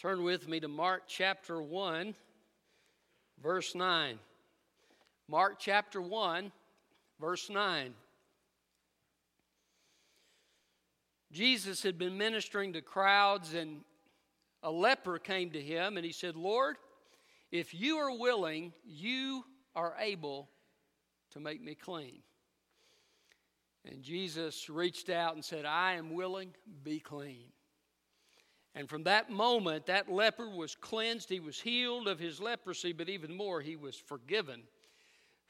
Turn 0.00 0.22
with 0.22 0.46
me 0.46 0.60
to 0.60 0.68
Mark 0.68 1.02
chapter 1.08 1.60
1, 1.60 2.14
verse 3.42 3.74
9. 3.74 4.16
Mark 5.26 5.56
chapter 5.58 6.00
1, 6.00 6.52
verse 7.20 7.50
9. 7.50 7.94
Jesus 11.32 11.82
had 11.82 11.98
been 11.98 12.16
ministering 12.16 12.74
to 12.74 12.80
crowds, 12.80 13.54
and 13.54 13.80
a 14.62 14.70
leper 14.70 15.18
came 15.18 15.50
to 15.50 15.60
him, 15.60 15.96
and 15.96 16.06
he 16.06 16.12
said, 16.12 16.36
Lord, 16.36 16.76
if 17.50 17.74
you 17.74 17.96
are 17.96 18.16
willing, 18.16 18.72
you 18.86 19.44
are 19.74 19.96
able 19.98 20.48
to 21.32 21.40
make 21.40 21.60
me 21.60 21.74
clean. 21.74 22.20
And 23.84 24.04
Jesus 24.04 24.70
reached 24.70 25.10
out 25.10 25.34
and 25.34 25.44
said, 25.44 25.64
I 25.64 25.94
am 25.94 26.14
willing, 26.14 26.54
be 26.84 27.00
clean. 27.00 27.46
And 28.74 28.88
from 28.88 29.04
that 29.04 29.30
moment, 29.30 29.86
that 29.86 30.10
leper 30.10 30.48
was 30.48 30.74
cleansed. 30.74 31.28
He 31.28 31.40
was 31.40 31.60
healed 31.60 32.06
of 32.06 32.18
his 32.18 32.40
leprosy, 32.40 32.92
but 32.92 33.08
even 33.08 33.36
more, 33.36 33.60
he 33.60 33.76
was 33.76 33.96
forgiven 33.96 34.62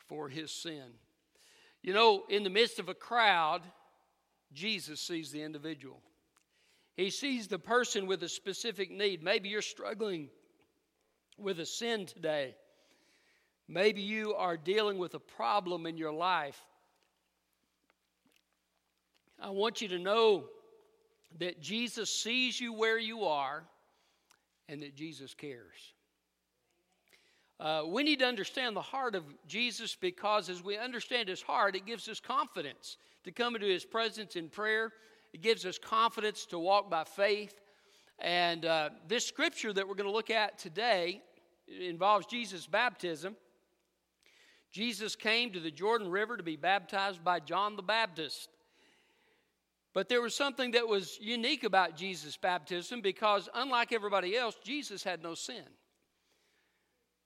for 0.06 0.28
his 0.28 0.50
sin. 0.50 0.84
You 1.82 1.92
know, 1.92 2.24
in 2.28 2.42
the 2.42 2.50
midst 2.50 2.78
of 2.78 2.88
a 2.88 2.94
crowd, 2.94 3.62
Jesus 4.52 5.00
sees 5.00 5.30
the 5.30 5.42
individual. 5.42 6.00
He 6.96 7.10
sees 7.10 7.46
the 7.46 7.58
person 7.58 8.06
with 8.06 8.22
a 8.22 8.28
specific 8.28 8.90
need. 8.90 9.22
Maybe 9.22 9.48
you're 9.48 9.62
struggling 9.62 10.30
with 11.36 11.60
a 11.60 11.66
sin 11.66 12.06
today. 12.06 12.56
Maybe 13.68 14.00
you 14.00 14.34
are 14.34 14.56
dealing 14.56 14.98
with 14.98 15.14
a 15.14 15.20
problem 15.20 15.86
in 15.86 15.96
your 15.96 16.12
life. 16.12 16.60
I 19.40 19.50
want 19.50 19.80
you 19.80 19.88
to 19.88 19.98
know 19.98 20.48
that 21.38 21.60
Jesus 21.60 22.10
sees 22.10 22.60
you 22.60 22.72
where 22.72 22.98
you 22.98 23.24
are 23.24 23.64
and 24.68 24.82
that 24.82 24.94
Jesus 24.94 25.34
cares. 25.34 25.94
Uh, 27.60 27.82
we 27.86 28.02
need 28.02 28.20
to 28.20 28.24
understand 28.24 28.76
the 28.76 28.82
heart 28.82 29.14
of 29.14 29.24
Jesus 29.46 29.96
because 29.96 30.48
as 30.48 30.62
we 30.62 30.76
understand 30.76 31.28
his 31.28 31.42
heart, 31.42 31.74
it 31.74 31.86
gives 31.86 32.08
us 32.08 32.20
confidence 32.20 32.96
to 33.24 33.32
come 33.32 33.56
into 33.56 33.66
his 33.66 33.84
presence 33.84 34.36
in 34.36 34.48
prayer. 34.48 34.92
It 35.32 35.42
gives 35.42 35.66
us 35.66 35.78
confidence 35.78 36.46
to 36.46 36.58
walk 36.58 36.88
by 36.88 37.04
faith. 37.04 37.60
And 38.20 38.64
uh, 38.64 38.90
this 39.06 39.26
scripture 39.26 39.72
that 39.72 39.86
we're 39.86 39.94
going 39.94 40.08
to 40.08 40.14
look 40.14 40.30
at 40.30 40.58
today 40.58 41.22
involves 41.66 42.26
Jesus' 42.26 42.66
baptism. 42.66 43.36
Jesus 44.70 45.16
came 45.16 45.50
to 45.52 45.60
the 45.60 45.70
Jordan 45.70 46.10
River 46.10 46.36
to 46.36 46.42
be 46.42 46.56
baptized 46.56 47.24
by 47.24 47.40
John 47.40 47.76
the 47.76 47.82
Baptist. 47.82 48.50
But 49.94 50.08
there 50.08 50.20
was 50.20 50.34
something 50.34 50.72
that 50.72 50.86
was 50.86 51.18
unique 51.20 51.64
about 51.64 51.96
Jesus' 51.96 52.36
baptism 52.36 53.00
because, 53.00 53.48
unlike 53.54 53.92
everybody 53.92 54.36
else, 54.36 54.56
Jesus 54.62 55.02
had 55.02 55.22
no 55.22 55.34
sin. 55.34 55.64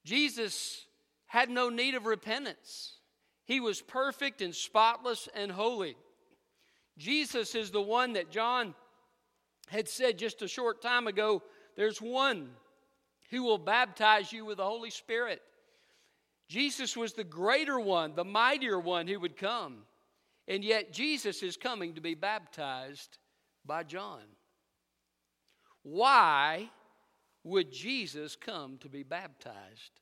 Jesus 0.04 0.86
had 1.26 1.50
no 1.50 1.68
need 1.68 1.94
of 1.94 2.06
repentance. 2.06 2.96
He 3.44 3.60
was 3.60 3.82
perfect 3.82 4.42
and 4.42 4.54
spotless 4.54 5.28
and 5.34 5.50
holy. 5.50 5.96
Jesus 6.98 7.54
is 7.54 7.70
the 7.70 7.82
one 7.82 8.14
that 8.14 8.30
John 8.30 8.74
had 9.68 9.88
said 9.88 10.18
just 10.18 10.42
a 10.42 10.48
short 10.48 10.82
time 10.82 11.06
ago 11.06 11.42
there's 11.76 12.00
one 12.00 12.50
who 13.30 13.42
will 13.42 13.58
baptize 13.58 14.32
you 14.32 14.44
with 14.44 14.58
the 14.58 14.64
Holy 14.64 14.90
Spirit. 14.90 15.40
Jesus 16.48 16.96
was 16.96 17.14
the 17.14 17.24
greater 17.24 17.80
one, 17.80 18.14
the 18.14 18.24
mightier 18.24 18.78
one 18.78 19.06
who 19.08 19.18
would 19.20 19.38
come. 19.38 19.78
And 20.52 20.62
yet, 20.62 20.92
Jesus 20.92 21.42
is 21.42 21.56
coming 21.56 21.94
to 21.94 22.02
be 22.02 22.14
baptized 22.14 23.16
by 23.64 23.84
John. 23.84 24.20
Why 25.82 26.68
would 27.42 27.72
Jesus 27.72 28.36
come 28.36 28.76
to 28.82 28.90
be 28.90 29.02
baptized 29.02 29.92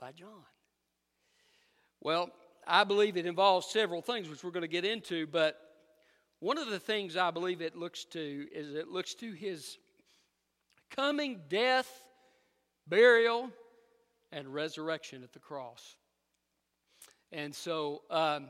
by 0.00 0.12
John? 0.12 0.46
Well, 2.00 2.30
I 2.66 2.84
believe 2.84 3.18
it 3.18 3.26
involves 3.26 3.66
several 3.66 4.00
things, 4.00 4.30
which 4.30 4.42
we're 4.42 4.50
going 4.50 4.62
to 4.62 4.66
get 4.66 4.86
into, 4.86 5.26
but 5.26 5.60
one 6.40 6.56
of 6.56 6.70
the 6.70 6.80
things 6.80 7.14
I 7.14 7.30
believe 7.30 7.60
it 7.60 7.76
looks 7.76 8.06
to 8.06 8.46
is 8.50 8.74
it 8.74 8.88
looks 8.88 9.12
to 9.16 9.32
his 9.32 9.76
coming 10.88 11.42
death, 11.50 12.02
burial, 12.86 13.50
and 14.32 14.54
resurrection 14.54 15.22
at 15.22 15.34
the 15.34 15.38
cross. 15.38 15.96
And 17.30 17.54
so, 17.54 18.04
um, 18.08 18.46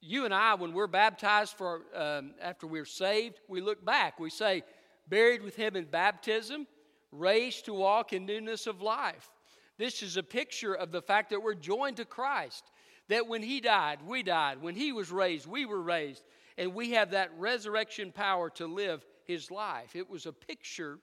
you 0.00 0.24
and 0.24 0.34
I, 0.34 0.54
when 0.54 0.72
we're 0.72 0.86
baptized 0.86 1.54
for 1.54 1.82
um, 1.94 2.34
after 2.40 2.66
we're 2.66 2.84
saved, 2.84 3.40
we 3.48 3.60
look 3.60 3.84
back. 3.84 4.20
We 4.20 4.30
say, 4.30 4.62
buried 5.08 5.42
with 5.42 5.56
him 5.56 5.76
in 5.76 5.84
baptism, 5.84 6.66
raised 7.12 7.64
to 7.66 7.74
walk 7.74 8.12
in 8.12 8.26
newness 8.26 8.66
of 8.66 8.82
life. 8.82 9.30
This 9.78 10.02
is 10.02 10.16
a 10.16 10.22
picture 10.22 10.74
of 10.74 10.92
the 10.92 11.02
fact 11.02 11.30
that 11.30 11.42
we're 11.42 11.54
joined 11.54 11.96
to 11.98 12.04
Christ. 12.04 12.64
That 13.08 13.26
when 13.26 13.42
he 13.42 13.60
died, 13.60 14.00
we 14.06 14.22
died. 14.22 14.60
When 14.60 14.74
he 14.74 14.92
was 14.92 15.10
raised, 15.10 15.46
we 15.46 15.64
were 15.64 15.82
raised. 15.82 16.24
And 16.58 16.74
we 16.74 16.92
have 16.92 17.10
that 17.10 17.30
resurrection 17.38 18.10
power 18.12 18.50
to 18.50 18.66
live 18.66 19.04
his 19.24 19.50
life. 19.50 19.94
It 19.94 20.08
was 20.08 20.26
a 20.26 20.32
picture 20.32 20.98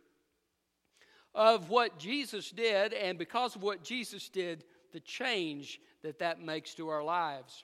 of 1.35 1.69
what 1.69 1.97
Jesus 1.97 2.51
did, 2.51 2.93
and 2.93 3.17
because 3.17 3.55
of 3.55 3.63
what 3.63 3.83
Jesus 3.83 4.29
did, 4.29 4.65
the 4.91 4.99
change 4.99 5.79
that 6.03 6.19
that 6.19 6.39
makes 6.39 6.75
to 6.75 6.89
our 6.89 7.03
lives. 7.03 7.63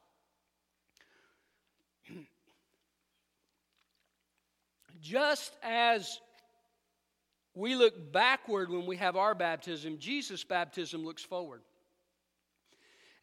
Just 5.02 5.56
as 5.64 6.20
we 7.56 7.76
look 7.76 8.12
backward 8.12 8.70
when 8.70 8.86
we 8.86 8.98
have 8.98 9.16
our 9.16 9.36
baptism, 9.36 9.98
Jesus' 9.98 10.44
baptism 10.44 11.04
looks 11.06 11.24
forward. 11.24 11.62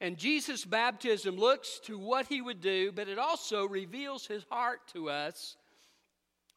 And 0.01 0.19
Jesus' 0.19 0.65
baptism 0.65 1.37
looks 1.37 1.81
to 1.85 1.99
what 1.99 2.27
he 2.27 2.43
would 2.43 2.61
do, 2.61 2.93
but 2.93 3.09
it 3.09 3.19
also 3.19 3.67
reveals 3.67 4.27
his 4.27 4.45
heart 4.51 4.81
to 4.93 5.09
us, 5.09 5.57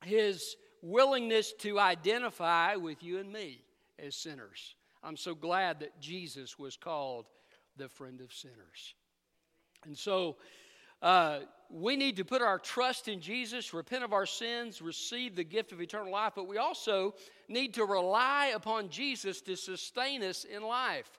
his 0.04 0.56
willingness 0.82 1.54
to 1.60 1.80
identify 1.80 2.76
with 2.76 3.02
you 3.02 3.20
and 3.20 3.32
me 3.32 3.62
as 3.98 4.16
sinners. 4.16 4.76
I'm 5.04 5.18
so 5.18 5.34
glad 5.34 5.80
that 5.80 6.00
Jesus 6.02 6.60
was 6.60 6.76
called 6.76 7.26
the 7.78 7.88
friend 7.88 8.20
of 8.20 8.34
sinners. 8.34 8.96
And 9.86 9.98
so, 9.98 10.36
uh, 11.02 11.40
we 11.70 11.96
need 11.96 12.18
to 12.18 12.26
put 12.26 12.42
our 12.42 12.58
trust 12.58 13.08
in 13.08 13.22
Jesus, 13.22 13.74
repent 13.74 14.04
of 14.04 14.12
our 14.12 14.26
sins, 14.26 14.82
receive 14.82 15.36
the 15.36 15.44
gift 15.44 15.72
of 15.72 15.82
eternal 15.82 16.12
life, 16.12 16.34
but 16.36 16.48
we 16.48 16.58
also 16.58 17.14
need 17.48 17.76
to 17.76 17.86
rely 17.86 18.54
upon 18.56 18.90
Jesus 18.90 19.42
to 19.42 19.56
sustain 19.56 20.24
us 20.24 20.46
in 20.46 20.64
life 20.64 21.10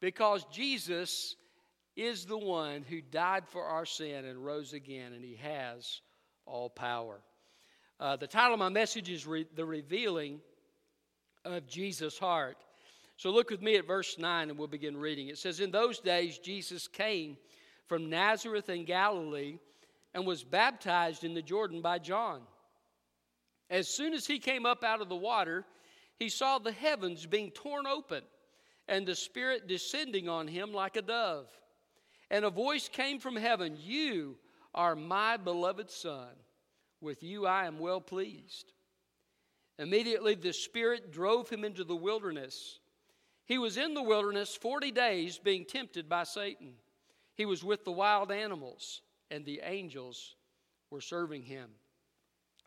because 0.00 0.44
Jesus 0.50 1.36
is 1.94 2.24
the 2.24 2.38
one 2.38 2.82
who 2.88 3.00
died 3.00 3.46
for 3.48 3.64
our 3.64 3.84
sin 3.84 4.24
and 4.24 4.44
rose 4.44 4.72
again, 4.72 5.12
and 5.12 5.24
he 5.24 5.36
has 5.36 6.00
all 6.46 6.70
power. 6.70 7.20
Uh, 8.00 8.16
the 8.16 8.26
title 8.26 8.54
of 8.54 8.60
my 8.60 8.68
message 8.68 9.10
is 9.10 9.26
Re- 9.26 9.46
The 9.56 9.64
Revealing 9.64 10.40
of 11.44 11.66
Jesus' 11.66 12.18
Heart. 12.18 12.56
So 13.16 13.30
look 13.30 13.50
with 13.50 13.60
me 13.60 13.74
at 13.76 13.86
verse 13.86 14.16
9 14.16 14.48
and 14.48 14.56
we'll 14.56 14.68
begin 14.68 14.96
reading. 14.96 15.26
It 15.26 15.38
says, 15.38 15.58
In 15.58 15.72
those 15.72 15.98
days, 15.98 16.38
Jesus 16.38 16.86
came 16.86 17.36
from 17.88 18.10
Nazareth 18.10 18.68
in 18.68 18.84
Galilee 18.84 19.58
and 20.14 20.26
was 20.26 20.44
baptized 20.44 21.24
in 21.24 21.34
the 21.34 21.42
Jordan 21.42 21.80
by 21.80 21.98
John. 21.98 22.42
As 23.70 23.88
soon 23.88 24.14
as 24.14 24.26
he 24.26 24.38
came 24.38 24.64
up 24.64 24.84
out 24.84 25.00
of 25.00 25.08
the 25.08 25.16
water, 25.16 25.64
he 26.16 26.28
saw 26.28 26.58
the 26.58 26.72
heavens 26.72 27.26
being 27.26 27.50
torn 27.50 27.86
open 27.86 28.22
and 28.86 29.06
the 29.06 29.14
Spirit 29.14 29.68
descending 29.68 30.28
on 30.28 30.48
him 30.48 30.72
like 30.72 30.96
a 30.96 31.02
dove. 31.02 31.46
And 32.30 32.44
a 32.44 32.50
voice 32.50 32.88
came 32.88 33.20
from 33.20 33.36
heaven 33.36 33.76
You 33.78 34.36
are 34.74 34.96
my 34.96 35.36
beloved 35.36 35.90
Son. 35.90 36.28
With 37.00 37.22
you 37.22 37.46
I 37.46 37.66
am 37.66 37.78
well 37.78 38.00
pleased. 38.00 38.72
Immediately 39.78 40.34
the 40.36 40.52
Spirit 40.52 41.12
drove 41.12 41.48
him 41.48 41.64
into 41.64 41.84
the 41.84 41.96
wilderness. 41.96 42.80
He 43.44 43.58
was 43.58 43.76
in 43.76 43.94
the 43.94 44.02
wilderness 44.02 44.56
40 44.56 44.90
days 44.90 45.38
being 45.38 45.64
tempted 45.64 46.08
by 46.08 46.24
Satan. 46.24 46.74
He 47.38 47.46
was 47.46 47.62
with 47.62 47.84
the 47.84 47.92
wild 47.92 48.32
animals 48.32 49.00
and 49.30 49.44
the 49.44 49.60
angels 49.62 50.34
were 50.90 51.00
serving 51.00 51.44
him. 51.44 51.70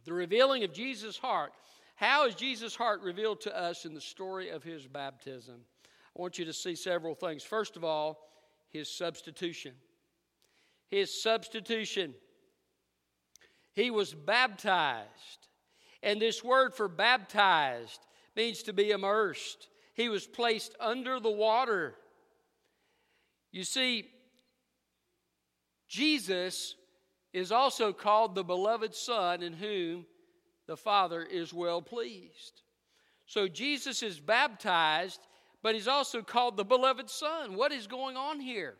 The 0.06 0.14
revealing 0.14 0.64
of 0.64 0.74
Jesus' 0.74 1.18
heart. 1.18 1.52
How 1.98 2.26
is 2.26 2.36
Jesus' 2.36 2.74
heart 2.74 3.02
revealed 3.02 3.42
to 3.42 3.56
us 3.56 3.84
in 3.84 3.94
the 3.94 4.02
story 4.02 4.50
of 4.50 4.64
his 4.64 4.88
baptism? 4.88 5.60
I 5.86 6.22
want 6.22 6.40
you 6.40 6.46
to 6.46 6.54
see 6.54 6.76
several 6.76 7.16
things. 7.16 7.44
First 7.44 7.76
of 7.76 7.84
all, 7.84 8.30
his 8.70 8.90
substitution. 8.90 9.74
His 10.88 11.22
substitution. 11.22 12.16
He 13.74 13.92
was 13.92 14.14
baptized. 14.14 15.10
And 16.02 16.22
this 16.22 16.46
word 16.46 16.74
for 16.74 16.88
baptized 16.88 18.00
means 18.38 18.64
to 18.64 18.74
be 18.74 18.92
immersed. 18.92 19.68
He 19.96 20.08
was 20.08 20.26
placed 20.26 20.76
under 20.80 21.20
the 21.20 21.30
water. 21.30 21.96
You 23.52 23.66
see, 23.66 24.08
Jesus 25.92 26.76
is 27.34 27.52
also 27.52 27.92
called 27.92 28.34
the 28.34 28.46
beloved 28.46 28.96
Son 28.96 29.44
in 29.44 29.52
whom 29.52 30.06
the 30.66 30.78
Father 30.78 31.22
is 31.22 31.54
well 31.54 31.82
pleased. 31.82 32.62
So 33.26 33.50
Jesus 33.50 34.02
is 34.02 34.18
baptized, 34.18 35.20
but 35.62 35.76
he's 35.76 35.90
also 35.90 36.22
called 36.22 36.56
the 36.56 36.64
beloved 36.64 37.10
Son. 37.10 37.56
What 37.58 37.74
is 37.74 37.88
going 37.88 38.16
on 38.16 38.40
here? 38.40 38.76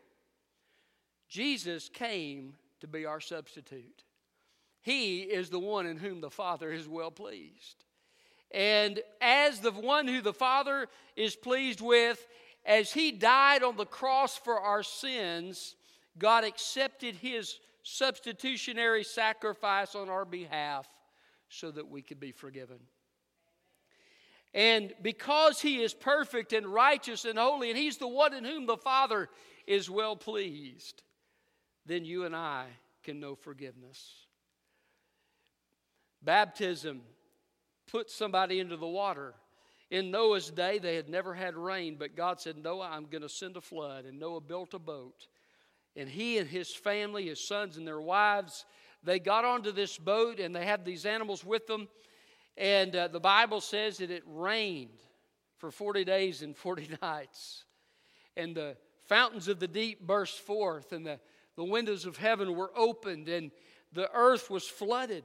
Jesus 1.28 1.90
came 1.90 2.54
to 2.80 2.86
be 2.86 3.04
our 3.04 3.20
substitute. 3.20 4.04
He 4.80 5.20
is 5.20 5.50
the 5.50 5.60
one 5.60 5.84
in 5.84 5.98
whom 5.98 6.22
the 6.22 6.30
Father 6.30 6.72
is 6.72 6.88
well 6.88 7.10
pleased. 7.10 7.84
And 8.50 9.00
as 9.20 9.60
the 9.60 9.72
one 9.72 10.08
who 10.08 10.22
the 10.22 10.32
Father 10.32 10.88
is 11.14 11.36
pleased 11.36 11.82
with, 11.82 12.26
as 12.64 12.90
he 12.90 13.12
died 13.12 13.62
on 13.62 13.76
the 13.76 13.84
cross 13.84 14.34
for 14.34 14.58
our 14.58 14.82
sins, 14.82 15.76
God 16.18 16.44
accepted 16.44 17.16
his 17.16 17.58
substitutionary 17.82 19.04
sacrifice 19.04 19.94
on 19.94 20.08
our 20.08 20.24
behalf 20.24 20.86
so 21.48 21.70
that 21.70 21.88
we 21.88 22.02
could 22.02 22.20
be 22.20 22.32
forgiven. 22.32 22.78
And 24.54 24.92
because 25.00 25.60
he 25.60 25.82
is 25.82 25.94
perfect 25.94 26.52
and 26.52 26.66
righteous 26.66 27.24
and 27.24 27.38
holy, 27.38 27.70
and 27.70 27.78
he's 27.78 27.96
the 27.96 28.08
one 28.08 28.34
in 28.34 28.44
whom 28.44 28.66
the 28.66 28.76
Father 28.76 29.28
is 29.66 29.88
well 29.88 30.14
pleased, 30.14 31.02
then 31.86 32.04
you 32.04 32.24
and 32.24 32.36
I 32.36 32.66
can 33.02 33.18
know 33.18 33.34
forgiveness. 33.34 34.26
Baptism 36.22 37.00
puts 37.90 38.14
somebody 38.14 38.60
into 38.60 38.76
the 38.76 38.86
water. 38.86 39.34
In 39.90 40.10
Noah's 40.10 40.50
day, 40.50 40.78
they 40.78 40.96
had 40.96 41.08
never 41.08 41.34
had 41.34 41.56
rain, 41.56 41.96
but 41.98 42.16
God 42.16 42.40
said, 42.40 42.56
Noah, 42.56 42.90
I'm 42.90 43.06
going 43.06 43.22
to 43.22 43.28
send 43.28 43.56
a 43.56 43.60
flood. 43.60 44.04
And 44.04 44.18
Noah 44.18 44.40
built 44.40 44.74
a 44.74 44.78
boat. 44.78 45.26
And 45.96 46.08
he 46.08 46.38
and 46.38 46.48
his 46.48 46.74
family, 46.74 47.26
his 47.26 47.46
sons 47.46 47.76
and 47.76 47.86
their 47.86 48.00
wives, 48.00 48.64
they 49.02 49.18
got 49.18 49.44
onto 49.44 49.72
this 49.72 49.98
boat 49.98 50.40
and 50.40 50.54
they 50.54 50.64
had 50.64 50.84
these 50.84 51.04
animals 51.04 51.44
with 51.44 51.66
them. 51.66 51.88
And 52.56 52.94
uh, 52.94 53.08
the 53.08 53.20
Bible 53.20 53.60
says 53.60 53.98
that 53.98 54.10
it 54.10 54.22
rained 54.26 55.00
for 55.58 55.70
40 55.70 56.04
days 56.04 56.42
and 56.42 56.56
40 56.56 56.90
nights. 57.02 57.64
And 58.36 58.54
the 58.54 58.76
fountains 59.06 59.48
of 59.48 59.60
the 59.60 59.68
deep 59.68 60.06
burst 60.06 60.38
forth, 60.40 60.92
and 60.92 61.06
the, 61.06 61.20
the 61.56 61.64
windows 61.64 62.06
of 62.06 62.16
heaven 62.16 62.54
were 62.56 62.72
opened, 62.76 63.28
and 63.28 63.50
the 63.92 64.10
earth 64.14 64.50
was 64.50 64.66
flooded. 64.66 65.24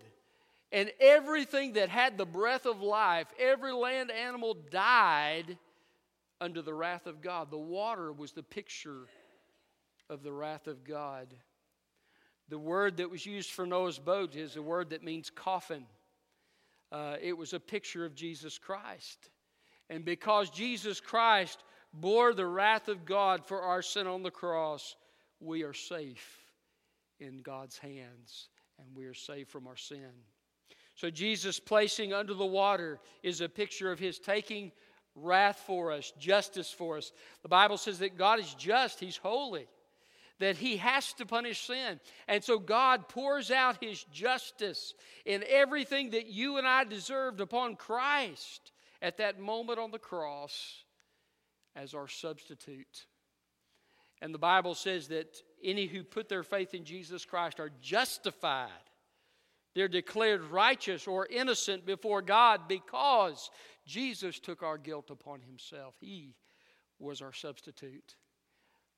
And 0.72 0.92
everything 1.00 1.74
that 1.74 1.90
had 1.90 2.18
the 2.18 2.26
breath 2.26 2.66
of 2.66 2.82
life, 2.82 3.28
every 3.40 3.72
land 3.72 4.12
animal 4.12 4.58
died 4.70 5.58
under 6.42 6.62
the 6.62 6.74
wrath 6.74 7.08
of 7.08 7.22
God. 7.22 7.50
The 7.50 7.58
water 7.58 8.12
was 8.12 8.34
the 8.34 8.44
picture 8.44 9.08
of 10.10 10.24
the 10.24 10.32
wrath 10.32 10.68
of 10.68 10.84
God. 10.84 11.34
The 12.50 12.60
word 12.60 12.98
that 12.98 13.10
was 13.10 13.26
used 13.26 13.52
for 13.52 13.66
Noah's 13.66 14.00
boat 14.00 14.36
is 14.36 14.56
a 14.56 14.62
word 14.62 14.92
that 14.92 15.04
means 15.04 15.30
coffin. 15.30 15.86
Uh, 16.92 17.18
it 17.22 17.38
was 17.38 17.54
a 17.54 17.60
picture 17.60 18.06
of 18.06 18.16
Jesus 18.16 18.58
Christ. 18.58 19.30
And 19.90 20.06
because 20.06 20.50
Jesus 20.50 21.00
Christ 21.00 21.64
bore 21.94 22.34
the 22.34 22.46
wrath 22.46 22.88
of 22.88 23.06
God 23.06 23.46
for 23.46 23.62
our 23.62 23.82
sin 23.82 24.08
on 24.08 24.24
the 24.24 24.32
cross, 24.32 24.96
we 25.40 25.64
are 25.64 25.74
safe 25.74 26.40
in 27.20 27.42
God's 27.42 27.78
hands 27.78 28.48
and 28.80 28.88
we 28.96 29.06
are 29.06 29.14
saved 29.14 29.50
from 29.50 29.68
our 29.68 29.76
sin. 29.76 30.12
So, 30.96 31.12
Jesus 31.12 31.60
placing 31.60 32.12
under 32.12 32.34
the 32.34 32.46
water 32.46 33.00
is 33.22 33.42
a 33.42 33.50
picture 33.50 33.92
of 33.92 34.00
his 34.00 34.18
taking 34.18 34.72
wrath 35.16 35.62
for 35.66 35.92
us, 35.92 36.12
justice 36.18 36.72
for 36.72 36.98
us. 36.98 37.12
The 37.44 37.50
Bible 37.50 37.78
says 37.78 38.00
that 38.00 38.18
God 38.18 38.40
is 38.40 38.54
just, 38.56 39.00
he's 39.00 39.18
holy 39.18 39.68
that 40.40 40.58
he 40.58 40.78
has 40.78 41.14
to 41.14 41.26
punish 41.26 41.66
sin. 41.66 42.00
And 42.28 42.44
so 42.44 42.60
God 42.60 43.08
pours 43.08 43.52
out 43.52 43.84
his 43.84 44.04
justice 44.06 44.94
in 45.26 45.44
everything 45.48 46.12
that 46.12 46.28
you 46.28 46.58
and 46.58 46.68
I 46.68 46.84
deserved 46.84 47.42
upon 47.42 47.76
Christ 47.76 48.72
at 49.02 49.18
that 49.18 49.40
moment 49.40 49.80
on 49.80 49.92
the 49.92 50.00
cross 50.00 50.84
as 51.76 51.94
our 51.94 52.08
substitute. 52.08 53.06
And 54.22 54.34
the 54.34 54.40
Bible 54.40 54.76
says 54.76 55.08
that 55.10 55.38
any 55.64 55.86
who 55.86 56.04
put 56.04 56.30
their 56.30 56.44
faith 56.44 56.74
in 56.74 56.86
Jesus 56.86 57.26
Christ 57.26 57.60
are 57.60 57.72
justified. 57.82 58.70
They're 59.76 59.88
declared 59.88 60.42
righteous 60.44 61.08
or 61.08 61.28
innocent 61.28 61.86
before 61.86 62.24
God 62.24 62.62
because 62.68 63.52
Jesus 63.86 64.40
took 64.40 64.64
our 64.64 64.78
guilt 64.78 65.12
upon 65.12 65.42
himself. 65.42 65.94
He 66.00 66.36
was 66.98 67.22
our 67.22 67.34
substitute. 67.34 68.16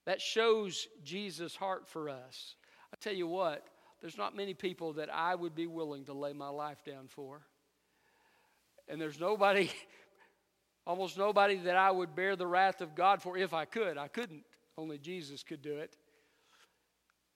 That 0.05 0.21
shows 0.21 0.87
Jesus' 1.03 1.55
heart 1.55 1.87
for 1.87 2.09
us. 2.09 2.55
I 2.93 2.97
tell 2.99 3.13
you 3.13 3.27
what, 3.27 3.67
there's 4.01 4.17
not 4.17 4.35
many 4.35 4.53
people 4.53 4.93
that 4.93 5.13
I 5.13 5.35
would 5.35 5.55
be 5.55 5.67
willing 5.67 6.05
to 6.05 6.13
lay 6.13 6.33
my 6.33 6.49
life 6.49 6.83
down 6.85 7.07
for. 7.07 7.41
And 8.87 8.99
there's 8.99 9.19
nobody, 9.19 9.69
almost 10.87 11.17
nobody 11.17 11.57
that 11.57 11.75
I 11.75 11.91
would 11.91 12.15
bear 12.15 12.35
the 12.35 12.47
wrath 12.47 12.81
of 12.81 12.95
God 12.95 13.21
for 13.21 13.37
if 13.37 13.53
I 13.53 13.65
could. 13.65 13.97
I 13.97 14.07
couldn't. 14.07 14.43
Only 14.77 14.97
Jesus 14.97 15.43
could 15.43 15.61
do 15.61 15.77
it. 15.77 15.97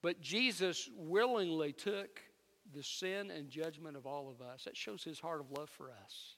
But 0.02 0.22
Jesus 0.22 0.90
willingly 0.96 1.74
took 1.74 2.22
the 2.74 2.84
sin 2.84 3.30
and 3.30 3.50
judgment 3.50 3.98
of 3.98 4.06
all 4.06 4.30
of 4.30 4.46
us. 4.46 4.64
That 4.64 4.78
shows 4.78 5.04
his 5.04 5.20
heart 5.20 5.42
of 5.42 5.52
love 5.52 5.70
for 5.70 5.92
us. 5.92 6.36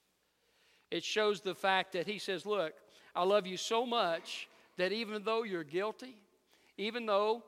It 0.91 1.03
shows 1.03 1.41
the 1.41 1.55
fact 1.55 1.93
that 1.93 2.07
he 2.07 2.19
says, 2.19 2.45
Look, 2.45 2.73
I 3.15 3.23
love 3.23 3.47
you 3.47 3.57
so 3.57 3.85
much 3.85 4.47
that 4.77 4.91
even 4.91 5.23
though 5.23 5.43
you're 5.43 5.63
guilty, 5.63 6.17
even 6.77 7.05
though, 7.05 7.43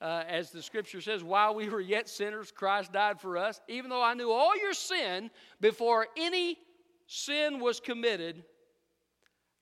uh, 0.00 0.24
as 0.26 0.50
the 0.50 0.62
scripture 0.62 1.00
says, 1.00 1.22
while 1.22 1.54
we 1.54 1.68
were 1.68 1.80
yet 1.80 2.08
sinners, 2.08 2.52
Christ 2.52 2.92
died 2.92 3.20
for 3.20 3.36
us, 3.36 3.60
even 3.68 3.90
though 3.90 4.02
I 4.02 4.14
knew 4.14 4.30
all 4.30 4.56
your 4.56 4.72
sin 4.72 5.30
before 5.60 6.06
any 6.16 6.58
sin 7.06 7.60
was 7.60 7.80
committed, 7.80 8.44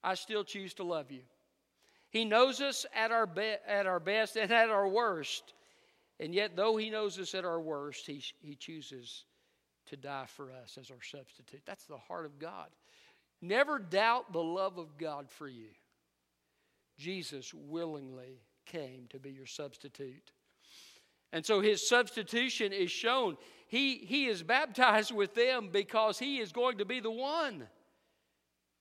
I 0.02 0.14
still 0.14 0.44
choose 0.44 0.74
to 0.74 0.84
love 0.84 1.10
you. 1.10 1.22
He 2.10 2.24
knows 2.24 2.60
us 2.60 2.86
at 2.94 3.10
our, 3.10 3.26
be- 3.26 3.56
at 3.66 3.86
our 3.86 4.00
best 4.00 4.36
and 4.36 4.50
at 4.50 4.70
our 4.70 4.88
worst. 4.88 5.54
And 6.20 6.34
yet, 6.34 6.56
though 6.56 6.76
He 6.76 6.90
knows 6.90 7.18
us 7.18 7.34
at 7.34 7.44
our 7.44 7.60
worst, 7.60 8.06
He, 8.06 8.22
he 8.40 8.54
chooses 8.54 9.24
to 9.86 9.96
die 9.96 10.26
for 10.26 10.50
us 10.50 10.78
as 10.80 10.90
our 10.90 11.02
substitute. 11.02 11.62
That's 11.66 11.84
the 11.84 11.96
heart 11.96 12.26
of 12.26 12.38
God. 12.38 12.68
Never 13.40 13.78
doubt 13.78 14.32
the 14.32 14.42
love 14.42 14.78
of 14.78 14.98
God 14.98 15.30
for 15.30 15.48
you. 15.48 15.68
Jesus 16.98 17.54
willingly 17.54 18.42
came 18.66 19.06
to 19.10 19.18
be 19.18 19.30
your 19.30 19.46
substitute. 19.46 20.32
And 21.32 21.44
so 21.44 21.60
his 21.60 21.86
substitution 21.86 22.72
is 22.72 22.90
shown. 22.90 23.36
He, 23.66 23.98
he 23.98 24.26
is 24.26 24.42
baptized 24.42 25.14
with 25.14 25.34
them 25.34 25.68
because 25.72 26.18
he 26.18 26.38
is 26.38 26.52
going 26.52 26.78
to 26.78 26.84
be 26.84 27.00
the 27.00 27.10
one 27.10 27.68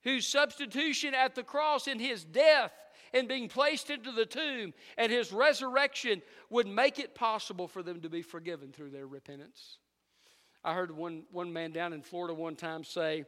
whose 0.02 0.26
substitution 0.26 1.14
at 1.14 1.34
the 1.34 1.42
cross 1.42 1.86
in 1.86 1.98
his 1.98 2.24
death 2.24 2.72
and 3.12 3.28
being 3.28 3.48
placed 3.48 3.90
into 3.90 4.12
the 4.12 4.26
tomb 4.26 4.72
and 4.96 5.10
his 5.10 5.32
resurrection 5.32 6.22
would 6.50 6.66
make 6.66 6.98
it 6.98 7.14
possible 7.14 7.68
for 7.68 7.82
them 7.82 8.00
to 8.00 8.08
be 8.08 8.22
forgiven 8.22 8.72
through 8.72 8.90
their 8.90 9.06
repentance. 9.06 9.78
I 10.64 10.74
heard 10.74 10.90
one, 10.90 11.24
one 11.30 11.52
man 11.52 11.72
down 11.72 11.92
in 11.92 12.02
Florida 12.02 12.34
one 12.34 12.56
time 12.56 12.84
say, 12.84 13.24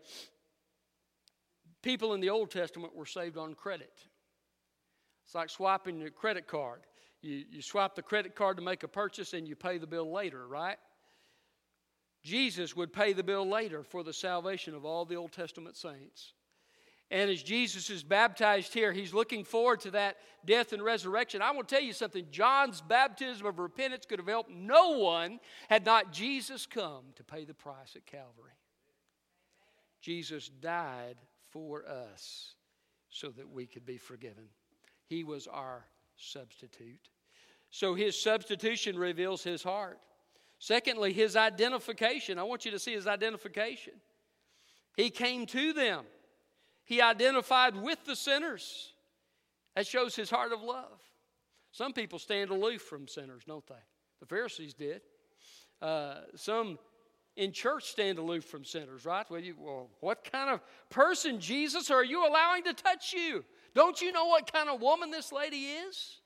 People 1.82 2.12
in 2.12 2.20
the 2.20 2.28
Old 2.28 2.50
Testament 2.50 2.94
were 2.94 3.06
saved 3.06 3.38
on 3.38 3.54
credit. 3.54 3.92
It's 5.30 5.34
like 5.36 5.48
swiping 5.48 6.00
your 6.00 6.10
credit 6.10 6.48
card. 6.48 6.80
You, 7.22 7.44
you 7.48 7.62
swipe 7.62 7.94
the 7.94 8.02
credit 8.02 8.34
card 8.34 8.56
to 8.56 8.64
make 8.64 8.82
a 8.82 8.88
purchase 8.88 9.32
and 9.32 9.46
you 9.46 9.54
pay 9.54 9.78
the 9.78 9.86
bill 9.86 10.10
later, 10.10 10.44
right? 10.48 10.76
Jesus 12.24 12.74
would 12.74 12.92
pay 12.92 13.12
the 13.12 13.22
bill 13.22 13.48
later 13.48 13.84
for 13.84 14.02
the 14.02 14.12
salvation 14.12 14.74
of 14.74 14.84
all 14.84 15.04
the 15.04 15.14
Old 15.14 15.30
Testament 15.30 15.76
saints. 15.76 16.32
And 17.12 17.30
as 17.30 17.44
Jesus 17.44 17.90
is 17.90 18.02
baptized 18.02 18.74
here, 18.74 18.90
he's 18.92 19.14
looking 19.14 19.44
forward 19.44 19.78
to 19.82 19.92
that 19.92 20.16
death 20.44 20.72
and 20.72 20.82
resurrection. 20.82 21.42
I 21.42 21.52
want 21.52 21.68
to 21.68 21.76
tell 21.76 21.84
you 21.84 21.92
something 21.92 22.26
John's 22.32 22.80
baptism 22.80 23.46
of 23.46 23.60
repentance 23.60 24.06
could 24.06 24.18
have 24.18 24.26
helped 24.26 24.50
no 24.50 24.98
one 24.98 25.38
had 25.68 25.86
not 25.86 26.12
Jesus 26.12 26.66
come 26.66 27.04
to 27.14 27.22
pay 27.22 27.44
the 27.44 27.54
price 27.54 27.94
at 27.94 28.04
Calvary. 28.04 28.58
Jesus 30.00 30.48
died 30.48 31.18
for 31.50 31.86
us 31.86 32.56
so 33.10 33.28
that 33.28 33.48
we 33.48 33.66
could 33.66 33.86
be 33.86 33.96
forgiven. 33.96 34.48
He 35.10 35.24
was 35.24 35.48
our 35.48 35.84
substitute. 36.16 37.08
So 37.70 37.94
his 37.94 38.18
substitution 38.18 38.96
reveals 38.96 39.42
his 39.42 39.60
heart. 39.60 39.98
Secondly, 40.60 41.12
his 41.12 41.34
identification. 41.34 42.38
I 42.38 42.44
want 42.44 42.64
you 42.64 42.70
to 42.70 42.78
see 42.78 42.92
his 42.92 43.08
identification. 43.08 43.94
He 44.96 45.10
came 45.10 45.46
to 45.46 45.72
them, 45.72 46.04
he 46.84 47.02
identified 47.02 47.76
with 47.76 48.04
the 48.06 48.14
sinners. 48.14 48.92
That 49.76 49.86
shows 49.86 50.16
his 50.16 50.30
heart 50.30 50.52
of 50.52 50.62
love. 50.62 51.00
Some 51.70 51.92
people 51.92 52.18
stand 52.18 52.50
aloof 52.50 52.82
from 52.82 53.06
sinners, 53.06 53.42
don't 53.46 53.66
they? 53.66 53.74
The 54.18 54.26
Pharisees 54.26 54.74
did. 54.74 55.00
Uh, 55.80 56.16
some 56.34 56.78
in 57.36 57.52
church 57.52 57.84
stand 57.84 58.18
aloof 58.18 58.44
from 58.44 58.64
sinners, 58.64 59.04
right? 59.04 59.24
Well, 59.30 59.40
you, 59.40 59.54
well, 59.58 59.88
what 60.00 60.28
kind 60.30 60.50
of 60.50 60.60
person, 60.88 61.40
Jesus, 61.40 61.90
are 61.90 62.04
you 62.04 62.26
allowing 62.26 62.64
to 62.64 62.74
touch 62.74 63.12
you? 63.12 63.44
Don't 63.74 64.00
you 64.00 64.12
know 64.12 64.26
what 64.26 64.52
kind 64.52 64.68
of 64.68 64.80
woman 64.80 65.10
this 65.10 65.32
lady 65.32 65.66
is? 65.66 66.20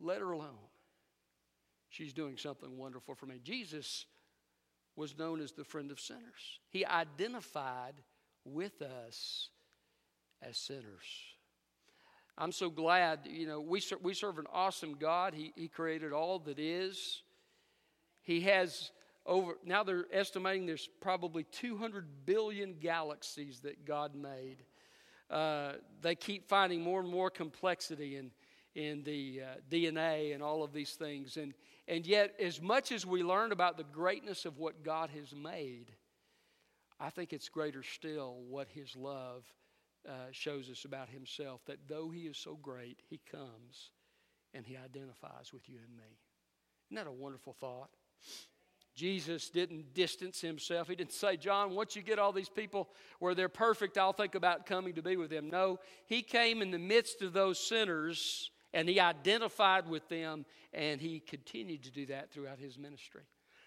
Let 0.00 0.20
her 0.20 0.32
alone. 0.32 0.58
She's 1.88 2.12
doing 2.12 2.36
something 2.36 2.78
wonderful 2.78 3.14
for 3.14 3.26
me. 3.26 3.40
Jesus 3.42 4.06
was 4.96 5.18
known 5.18 5.40
as 5.40 5.52
the 5.52 5.64
friend 5.64 5.90
of 5.90 6.00
sinners, 6.00 6.60
he 6.68 6.84
identified 6.84 7.94
with 8.44 8.82
us 8.82 9.48
as 10.42 10.56
sinners. 10.56 11.06
I'm 12.36 12.52
so 12.52 12.70
glad, 12.70 13.20
you 13.30 13.46
know, 13.46 13.60
we, 13.60 13.82
we 14.00 14.14
serve 14.14 14.38
an 14.38 14.46
awesome 14.52 14.94
God. 14.94 15.34
He, 15.34 15.52
he 15.54 15.68
created 15.68 16.12
all 16.12 16.38
that 16.40 16.58
is. 16.58 17.22
He 18.22 18.40
has 18.42 18.90
over, 19.26 19.58
now 19.64 19.84
they're 19.84 20.06
estimating 20.12 20.66
there's 20.66 20.88
probably 21.00 21.44
200 21.44 22.26
billion 22.26 22.74
galaxies 22.80 23.60
that 23.60 23.84
God 23.84 24.14
made. 24.14 24.58
Uh, 25.32 25.72
they 26.02 26.14
keep 26.14 26.46
finding 26.46 26.82
more 26.82 27.00
and 27.00 27.08
more 27.08 27.30
complexity 27.30 28.16
in, 28.16 28.30
in 28.74 29.02
the 29.02 29.40
uh, 29.42 29.54
DNA 29.70 30.34
and 30.34 30.42
all 30.42 30.62
of 30.62 30.74
these 30.74 30.92
things. 30.92 31.38
And, 31.38 31.54
and 31.88 32.06
yet, 32.06 32.34
as 32.38 32.60
much 32.60 32.92
as 32.92 33.06
we 33.06 33.22
learn 33.22 33.50
about 33.50 33.78
the 33.78 33.84
greatness 33.84 34.44
of 34.44 34.58
what 34.58 34.84
God 34.84 35.08
has 35.10 35.34
made, 35.34 35.90
I 37.00 37.08
think 37.08 37.32
it's 37.32 37.48
greater 37.48 37.82
still 37.82 38.42
what 38.48 38.68
His 38.68 38.94
love 38.94 39.44
uh, 40.06 40.12
shows 40.32 40.68
us 40.68 40.84
about 40.84 41.08
Himself. 41.08 41.62
That 41.64 41.78
though 41.88 42.10
He 42.10 42.22
is 42.22 42.36
so 42.36 42.58
great, 42.60 43.00
He 43.08 43.18
comes 43.30 43.90
and 44.52 44.66
He 44.66 44.76
identifies 44.76 45.50
with 45.52 45.66
you 45.66 45.78
and 45.82 45.96
me. 45.96 46.18
Isn't 46.90 46.96
that 46.96 47.08
a 47.08 47.12
wonderful 47.12 47.54
thought? 47.54 47.88
Jesus 48.94 49.48
didn't 49.48 49.94
distance 49.94 50.40
himself. 50.40 50.88
He 50.88 50.94
didn't 50.94 51.12
say, 51.12 51.36
John, 51.36 51.74
once 51.74 51.96
you 51.96 52.02
get 52.02 52.18
all 52.18 52.32
these 52.32 52.50
people 52.50 52.90
where 53.20 53.34
they're 53.34 53.48
perfect, 53.48 53.96
I'll 53.96 54.12
think 54.12 54.34
about 54.34 54.66
coming 54.66 54.94
to 54.94 55.02
be 55.02 55.16
with 55.16 55.30
them. 55.30 55.48
No, 55.48 55.78
he 56.06 56.22
came 56.22 56.60
in 56.60 56.70
the 56.70 56.78
midst 56.78 57.22
of 57.22 57.32
those 57.32 57.58
sinners 57.58 58.50
and 58.74 58.88
he 58.88 59.00
identified 59.00 59.88
with 59.88 60.06
them 60.08 60.44
and 60.74 61.00
he 61.00 61.20
continued 61.20 61.84
to 61.84 61.90
do 61.90 62.06
that 62.06 62.32
throughout 62.32 62.58
his 62.58 62.78
ministry. 62.78 63.22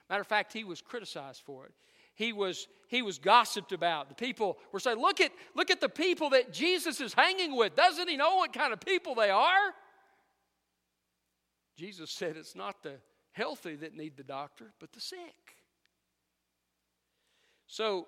Matter 0.10 0.22
of 0.22 0.28
fact, 0.28 0.54
he 0.54 0.64
was 0.64 0.82
criticized 0.82 1.42
for 1.44 1.66
it. 1.66 1.72
He 2.14 2.32
was, 2.32 2.68
he 2.88 3.02
was 3.02 3.18
gossiped 3.18 3.72
about. 3.72 4.10
The 4.10 4.16
people 4.16 4.58
were 4.72 4.80
saying, 4.80 5.00
look 5.00 5.20
at, 5.20 5.32
look 5.56 5.72
at 5.72 5.82
the 5.82 5.90
people 5.90 6.30
that 6.30 6.54
Jesus 6.54 7.02
is 7.02 7.14
hanging 7.14 7.56
with. 7.56 7.76
Doesn't 7.76 8.08
he 8.08 8.16
know 8.16 8.36
what 8.36 8.54
kind 8.54 8.72
of 8.72 8.80
people 8.80 9.16
they 9.16 9.32
are? 9.32 9.74
Jesus 11.76 12.12
said 12.12 12.38
it's 12.38 12.56
not 12.56 12.84
the 12.84 12.94
healthy 13.36 13.76
that 13.76 13.96
need 13.96 14.16
the 14.16 14.24
doctor, 14.24 14.72
but 14.80 14.94
the 14.94 15.02
sick. 15.02 15.58
So 17.68 18.08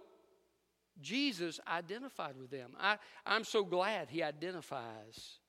Jesus 1.01 1.59
identified 1.67 2.37
with 2.39 2.49
them. 2.49 2.71
I, 2.79 2.97
I'm 3.25 3.43
so 3.43 3.63
glad 3.63 4.07
he 4.09 4.23
identifies 4.23 5.39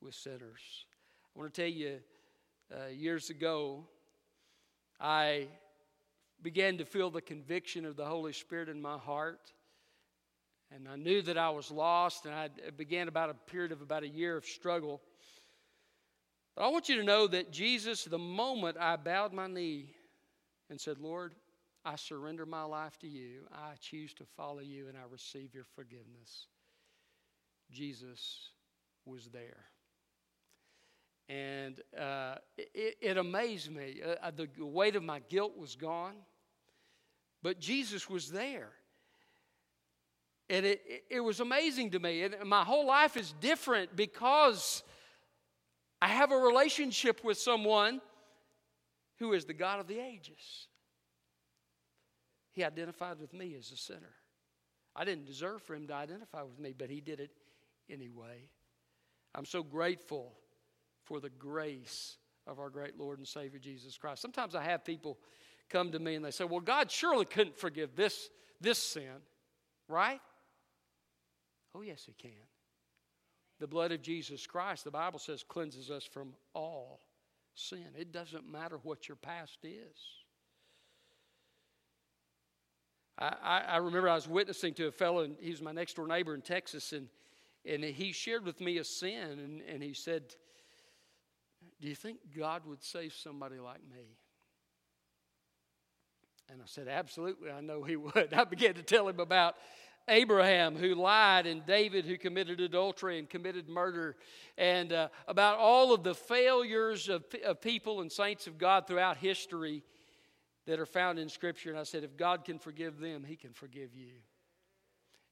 with 0.00 0.14
sinners. 0.14 0.86
I 1.34 1.38
want 1.38 1.54
to 1.54 1.62
tell 1.62 1.70
you, 1.70 2.00
uh, 2.74 2.88
years 2.88 3.30
ago, 3.30 3.84
I 5.00 5.46
began 6.42 6.78
to 6.78 6.84
feel 6.84 7.10
the 7.10 7.20
conviction 7.20 7.84
of 7.84 7.96
the 7.96 8.04
Holy 8.04 8.32
Spirit 8.32 8.68
in 8.68 8.82
my 8.82 8.98
heart. 8.98 9.52
And 10.74 10.88
I 10.88 10.96
knew 10.96 11.22
that 11.22 11.38
I 11.38 11.50
was 11.50 11.70
lost, 11.70 12.26
and 12.26 12.34
I 12.34 12.48
began 12.76 13.06
about 13.06 13.30
a 13.30 13.34
period 13.34 13.72
of 13.72 13.82
about 13.82 14.02
a 14.02 14.08
year 14.08 14.36
of 14.36 14.44
struggle. 14.44 15.00
But 16.54 16.64
I 16.64 16.68
want 16.68 16.88
you 16.88 16.96
to 16.96 17.04
know 17.04 17.26
that 17.28 17.50
Jesus, 17.50 18.04
the 18.04 18.18
moment 18.18 18.76
I 18.78 18.96
bowed 18.96 19.32
my 19.32 19.46
knee 19.46 19.94
and 20.68 20.80
said, 20.80 20.98
Lord, 20.98 21.34
I 21.84 21.96
surrender 21.96 22.46
my 22.46 22.62
life 22.62 22.98
to 23.00 23.08
you, 23.08 23.42
I 23.52 23.72
choose 23.80 24.14
to 24.14 24.24
follow 24.36 24.60
you, 24.60 24.88
and 24.88 24.96
I 24.96 25.02
receive 25.10 25.54
your 25.54 25.64
forgiveness, 25.74 26.46
Jesus 27.70 28.50
was 29.04 29.28
there. 29.32 29.64
And 31.28 31.80
uh, 31.98 32.36
it, 32.56 32.96
it, 33.00 33.16
amazed 33.16 33.70
me. 33.70 34.00
Uh, 34.04 34.26
uh, 34.26 34.30
the 34.36 34.48
weight 34.64 34.96
of 34.96 35.02
my 35.02 35.20
guilt 35.28 35.56
was 35.56 35.76
gone, 35.76 36.14
but 37.42 37.58
Jesus 37.58 38.10
was 38.10 38.30
there. 38.30 38.70
And 40.50 40.66
it, 40.66 40.82
it 41.08 41.20
was 41.20 41.40
amazing 41.40 41.92
to 41.92 41.98
me. 41.98 42.22
And 42.22 42.36
my 42.44 42.64
whole 42.64 42.86
life 42.86 43.16
is 43.16 43.32
different 43.40 43.96
because 43.96 44.82
I 46.02 46.08
have 46.08 46.32
a 46.32 46.36
relationship 46.36 47.22
with 47.22 47.38
someone 47.38 48.00
who 49.20 49.34
is 49.34 49.44
the 49.44 49.54
God 49.54 49.78
of 49.78 49.86
the 49.86 50.00
ages. 50.00 50.66
He 52.50 52.64
identified 52.64 53.20
with 53.20 53.32
me 53.32 53.54
as 53.56 53.70
a 53.70 53.76
sinner. 53.76 54.10
I 54.96 55.04
didn't 55.04 55.26
deserve 55.26 55.62
for 55.62 55.76
him 55.76 55.86
to 55.86 55.94
identify 55.94 56.42
with 56.42 56.58
me, 56.58 56.74
but 56.76 56.90
he 56.90 57.00
did 57.00 57.20
it 57.20 57.30
anyway. 57.88 58.48
I'm 59.32 59.44
so 59.44 59.62
grateful 59.62 60.32
for 61.04 61.20
the 61.20 61.30
grace 61.30 62.16
of 62.48 62.58
our 62.58 62.68
great 62.68 62.98
Lord 62.98 63.18
and 63.18 63.28
Savior 63.28 63.60
Jesus 63.60 63.96
Christ. 63.96 64.22
Sometimes 64.22 64.56
I 64.56 64.64
have 64.64 64.84
people 64.84 65.18
come 65.70 65.92
to 65.92 66.00
me 66.00 66.16
and 66.16 66.24
they 66.24 66.32
say, 66.32 66.42
Well, 66.42 66.58
God 66.58 66.90
surely 66.90 67.26
couldn't 67.26 67.56
forgive 67.56 67.94
this, 67.94 68.28
this 68.60 68.78
sin, 68.78 69.22
right? 69.86 70.20
Oh, 71.76 71.82
yes, 71.82 72.02
He 72.04 72.12
can. 72.12 72.32
The 73.62 73.68
blood 73.68 73.92
of 73.92 74.02
Jesus 74.02 74.44
Christ, 74.44 74.82
the 74.82 74.90
Bible 74.90 75.20
says, 75.20 75.44
cleanses 75.44 75.88
us 75.88 76.02
from 76.02 76.34
all 76.52 76.98
sin. 77.54 77.86
It 77.96 78.10
doesn't 78.10 78.50
matter 78.50 78.80
what 78.82 79.06
your 79.06 79.14
past 79.14 79.58
is. 79.62 79.96
I, 83.16 83.36
I, 83.40 83.60
I 83.60 83.76
remember 83.76 84.08
I 84.08 84.16
was 84.16 84.26
witnessing 84.26 84.74
to 84.74 84.88
a 84.88 84.90
fellow, 84.90 85.20
and 85.20 85.36
he 85.38 85.52
was 85.52 85.62
my 85.62 85.70
next 85.70 85.94
door 85.94 86.08
neighbor 86.08 86.34
in 86.34 86.40
Texas, 86.40 86.92
and, 86.92 87.06
and 87.64 87.84
he 87.84 88.10
shared 88.10 88.44
with 88.44 88.60
me 88.60 88.78
a 88.78 88.84
sin, 88.84 89.38
and, 89.38 89.60
and 89.60 89.80
he 89.80 89.94
said, 89.94 90.24
Do 91.80 91.86
you 91.86 91.94
think 91.94 92.18
God 92.36 92.62
would 92.66 92.82
save 92.82 93.12
somebody 93.12 93.60
like 93.60 93.82
me? 93.88 94.18
And 96.50 96.60
I 96.60 96.66
said, 96.66 96.88
Absolutely, 96.88 97.52
I 97.52 97.60
know 97.60 97.84
he 97.84 97.94
would. 98.06 98.34
I 98.34 98.42
began 98.42 98.74
to 98.74 98.82
tell 98.82 99.06
him 99.06 99.20
about 99.20 99.54
Abraham 100.08 100.76
who 100.76 100.94
lied, 100.94 101.46
and 101.46 101.64
David 101.64 102.04
who 102.04 102.18
committed 102.18 102.60
adultery 102.60 103.18
and 103.18 103.28
committed 103.28 103.68
murder, 103.68 104.16
and 104.58 104.92
uh, 104.92 105.08
about 105.28 105.58
all 105.58 105.94
of 105.94 106.02
the 106.02 106.14
failures 106.14 107.08
of, 107.08 107.24
of 107.44 107.60
people 107.60 108.00
and 108.00 108.10
saints 108.10 108.46
of 108.46 108.58
God 108.58 108.86
throughout 108.86 109.16
history 109.16 109.82
that 110.66 110.78
are 110.78 110.86
found 110.86 111.18
in 111.18 111.28
Scripture. 111.28 111.70
And 111.70 111.78
I 111.78 111.84
said, 111.84 112.04
if 112.04 112.16
God 112.16 112.44
can 112.44 112.58
forgive 112.58 112.98
them, 112.98 113.24
He 113.24 113.36
can 113.36 113.52
forgive 113.52 113.94
you. 113.94 114.14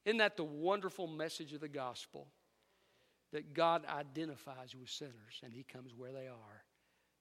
Isn't 0.05 0.17
that 0.17 0.37
the 0.37 0.43
wonderful 0.43 1.07
message 1.07 1.53
of 1.53 1.61
the 1.61 1.69
gospel? 1.69 2.27
That 3.31 3.53
God 3.53 3.85
identifies 3.85 4.75
with 4.75 4.89
sinners 4.89 5.39
and 5.43 5.53
He 5.53 5.63
comes 5.63 5.93
where 5.95 6.11
they 6.11 6.27
are 6.27 6.63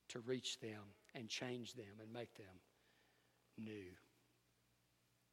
to 0.09 0.21
reach 0.21 0.59
them 0.59 0.81
and 1.15 1.29
change 1.29 1.75
them 1.75 2.01
and 2.03 2.13
make 2.13 2.35
them 2.35 2.47
new. 3.59 3.87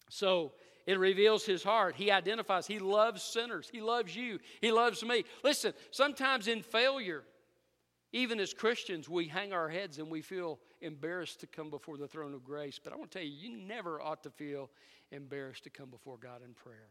So 0.10 0.54
it 0.86 1.00
reveals 1.00 1.46
his 1.46 1.64
heart. 1.64 1.96
He 1.96 2.12
identifies. 2.12 2.66
He 2.66 2.80
loves 2.80 3.22
sinners. 3.22 3.70
He 3.72 3.82
loves 3.82 4.16
you. 4.16 4.40
He 4.62 4.72
loves 4.72 5.04
me. 5.04 5.26
Listen, 5.44 5.74
sometimes 5.92 6.48
in 6.48 6.62
failure, 6.62 7.24
even 8.14 8.40
as 8.40 8.54
Christians, 8.54 9.10
we 9.10 9.28
hang 9.28 9.52
our 9.52 9.68
heads 9.68 9.98
and 10.00 10.10
we 10.10 10.22
feel 10.22 10.60
embarrassed 10.82 11.42
to 11.42 11.48
come 11.48 11.70
before 11.70 11.98
the 11.98 12.08
throne 12.08 12.34
of 12.34 12.44
grace. 12.44 12.80
But 12.82 12.94
I 12.94 12.96
want 12.96 13.12
to 13.12 13.20
tell 13.20 13.28
you, 13.28 13.50
you 13.50 13.58
never 13.58 14.02
ought 14.02 14.24
to 14.24 14.30
feel 14.30 14.70
embarrassed 15.12 15.66
to 15.66 15.70
come 15.70 15.90
before 15.90 16.18
God 16.18 16.42
in 16.44 16.54
prayer. 16.54 16.90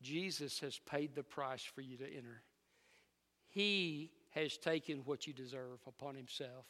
Jesus 0.00 0.60
has 0.60 0.78
paid 0.78 1.14
the 1.14 1.22
price 1.22 1.62
for 1.62 1.82
you 1.82 1.96
to 1.98 2.06
enter. 2.06 2.42
He 3.48 4.10
has 4.30 4.56
taken 4.56 4.98
what 5.04 5.26
you 5.26 5.34
deserve 5.34 5.78
upon 5.86 6.14
himself. 6.14 6.64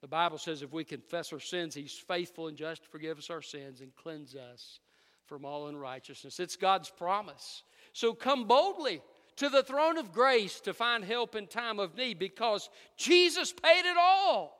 The 0.00 0.08
Bible 0.08 0.38
says 0.38 0.62
if 0.62 0.72
we 0.72 0.84
confess 0.84 1.32
our 1.32 1.40
sins, 1.40 1.74
He's 1.74 1.92
faithful 1.92 2.48
and 2.48 2.56
just 2.56 2.82
to 2.84 2.88
forgive 2.88 3.18
us 3.18 3.30
our 3.30 3.42
sins 3.42 3.80
and 3.80 3.94
cleanse 3.94 4.34
us 4.34 4.80
from 5.26 5.44
all 5.44 5.68
unrighteousness. 5.68 6.40
It's 6.40 6.56
God's 6.56 6.90
promise. 6.90 7.62
So 7.92 8.12
come 8.12 8.44
boldly 8.44 9.00
to 9.36 9.48
the 9.48 9.62
throne 9.62 9.98
of 9.98 10.12
grace 10.12 10.60
to 10.60 10.74
find 10.74 11.04
help 11.04 11.34
in 11.34 11.46
time 11.46 11.78
of 11.78 11.96
need 11.96 12.18
because 12.18 12.68
Jesus 12.96 13.52
paid 13.52 13.84
it 13.84 13.96
all. 13.98 14.56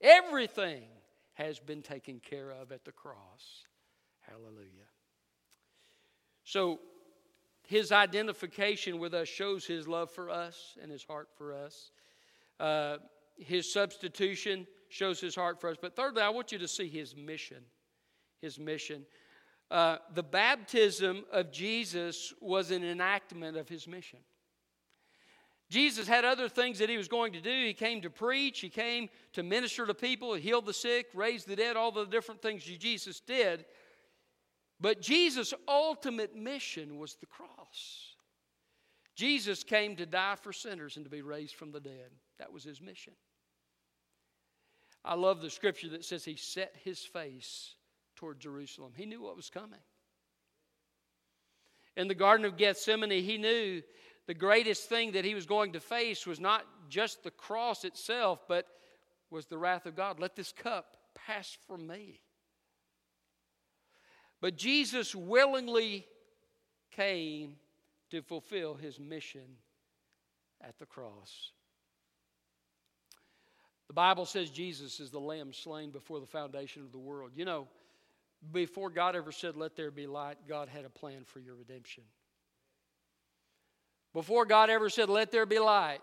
Everything 0.00 0.82
has 1.34 1.58
been 1.58 1.82
taken 1.82 2.20
care 2.20 2.50
of 2.50 2.72
at 2.72 2.84
the 2.84 2.92
cross. 2.92 3.66
Hallelujah. 4.20 4.88
So, 6.44 6.80
his 7.68 7.92
identification 7.92 8.98
with 8.98 9.14
us 9.14 9.28
shows 9.28 9.64
his 9.64 9.86
love 9.86 10.10
for 10.10 10.28
us 10.28 10.76
and 10.82 10.90
his 10.90 11.04
heart 11.04 11.28
for 11.36 11.54
us. 11.54 11.90
Uh, 12.58 12.96
his 13.42 13.72
substitution 13.72 14.66
shows 14.88 15.20
his 15.20 15.34
heart 15.34 15.60
for 15.60 15.70
us. 15.70 15.76
But 15.80 15.96
thirdly, 15.96 16.22
I 16.22 16.28
want 16.28 16.52
you 16.52 16.58
to 16.58 16.68
see 16.68 16.88
his 16.88 17.16
mission. 17.16 17.64
His 18.40 18.58
mission. 18.58 19.06
Uh, 19.70 19.98
the 20.14 20.22
baptism 20.22 21.24
of 21.32 21.50
Jesus 21.50 22.34
was 22.40 22.70
an 22.70 22.84
enactment 22.84 23.56
of 23.56 23.68
his 23.68 23.88
mission. 23.88 24.18
Jesus 25.70 26.06
had 26.06 26.26
other 26.26 26.50
things 26.50 26.78
that 26.80 26.90
he 26.90 26.98
was 26.98 27.08
going 27.08 27.32
to 27.32 27.40
do. 27.40 27.50
He 27.50 27.72
came 27.72 28.02
to 28.02 28.10
preach, 28.10 28.60
he 28.60 28.68
came 28.68 29.08
to 29.32 29.42
minister 29.42 29.86
to 29.86 29.94
people, 29.94 30.34
he 30.34 30.42
healed 30.42 30.66
the 30.66 30.74
sick, 30.74 31.06
raised 31.14 31.48
the 31.48 31.56
dead, 31.56 31.76
all 31.78 31.90
the 31.90 32.04
different 32.04 32.42
things 32.42 32.62
Jesus 32.62 33.20
did. 33.20 33.64
But 34.78 35.00
Jesus' 35.00 35.54
ultimate 35.66 36.36
mission 36.36 36.98
was 36.98 37.14
the 37.14 37.26
cross. 37.26 38.16
Jesus 39.14 39.64
came 39.64 39.96
to 39.96 40.04
die 40.04 40.36
for 40.36 40.52
sinners 40.52 40.96
and 40.96 41.06
to 41.06 41.10
be 41.10 41.22
raised 41.22 41.54
from 41.54 41.72
the 41.72 41.80
dead. 41.80 42.10
That 42.38 42.52
was 42.52 42.64
his 42.64 42.80
mission. 42.80 43.14
I 45.04 45.14
love 45.14 45.40
the 45.40 45.50
scripture 45.50 45.88
that 45.90 46.04
says 46.04 46.24
he 46.24 46.36
set 46.36 46.74
his 46.84 47.00
face 47.00 47.74
toward 48.16 48.40
Jerusalem. 48.40 48.92
He 48.96 49.06
knew 49.06 49.22
what 49.22 49.36
was 49.36 49.50
coming. 49.50 49.80
In 51.96 52.08
the 52.08 52.14
Garden 52.14 52.46
of 52.46 52.56
Gethsemane, 52.56 53.10
he 53.10 53.36
knew 53.36 53.82
the 54.26 54.34
greatest 54.34 54.88
thing 54.88 55.12
that 55.12 55.24
he 55.24 55.34
was 55.34 55.46
going 55.46 55.72
to 55.72 55.80
face 55.80 56.26
was 56.26 56.40
not 56.40 56.64
just 56.88 57.24
the 57.24 57.30
cross 57.30 57.84
itself, 57.84 58.40
but 58.48 58.66
was 59.30 59.46
the 59.46 59.58
wrath 59.58 59.86
of 59.86 59.96
God. 59.96 60.20
Let 60.20 60.36
this 60.36 60.52
cup 60.52 60.96
pass 61.14 61.56
from 61.66 61.86
me. 61.86 62.20
But 64.40 64.56
Jesus 64.56 65.14
willingly 65.14 66.06
came 66.92 67.56
to 68.10 68.22
fulfill 68.22 68.74
his 68.74 69.00
mission 69.00 69.56
at 70.60 70.78
the 70.78 70.86
cross. 70.86 71.52
The 73.92 73.96
Bible 73.96 74.24
says 74.24 74.48
Jesus 74.48 75.00
is 75.00 75.10
the 75.10 75.20
lamb 75.20 75.52
slain 75.52 75.90
before 75.90 76.18
the 76.18 76.24
foundation 76.24 76.80
of 76.80 76.92
the 76.92 76.98
world. 76.98 77.32
You 77.36 77.44
know, 77.44 77.68
before 78.50 78.88
God 78.88 79.14
ever 79.14 79.30
said, 79.30 79.54
Let 79.54 79.76
there 79.76 79.90
be 79.90 80.06
light, 80.06 80.38
God 80.48 80.70
had 80.70 80.86
a 80.86 80.88
plan 80.88 81.24
for 81.26 81.40
your 81.40 81.56
redemption. 81.56 82.04
Before 84.14 84.46
God 84.46 84.70
ever 84.70 84.88
said, 84.88 85.10
Let 85.10 85.30
there 85.30 85.44
be 85.44 85.58
light, 85.58 85.98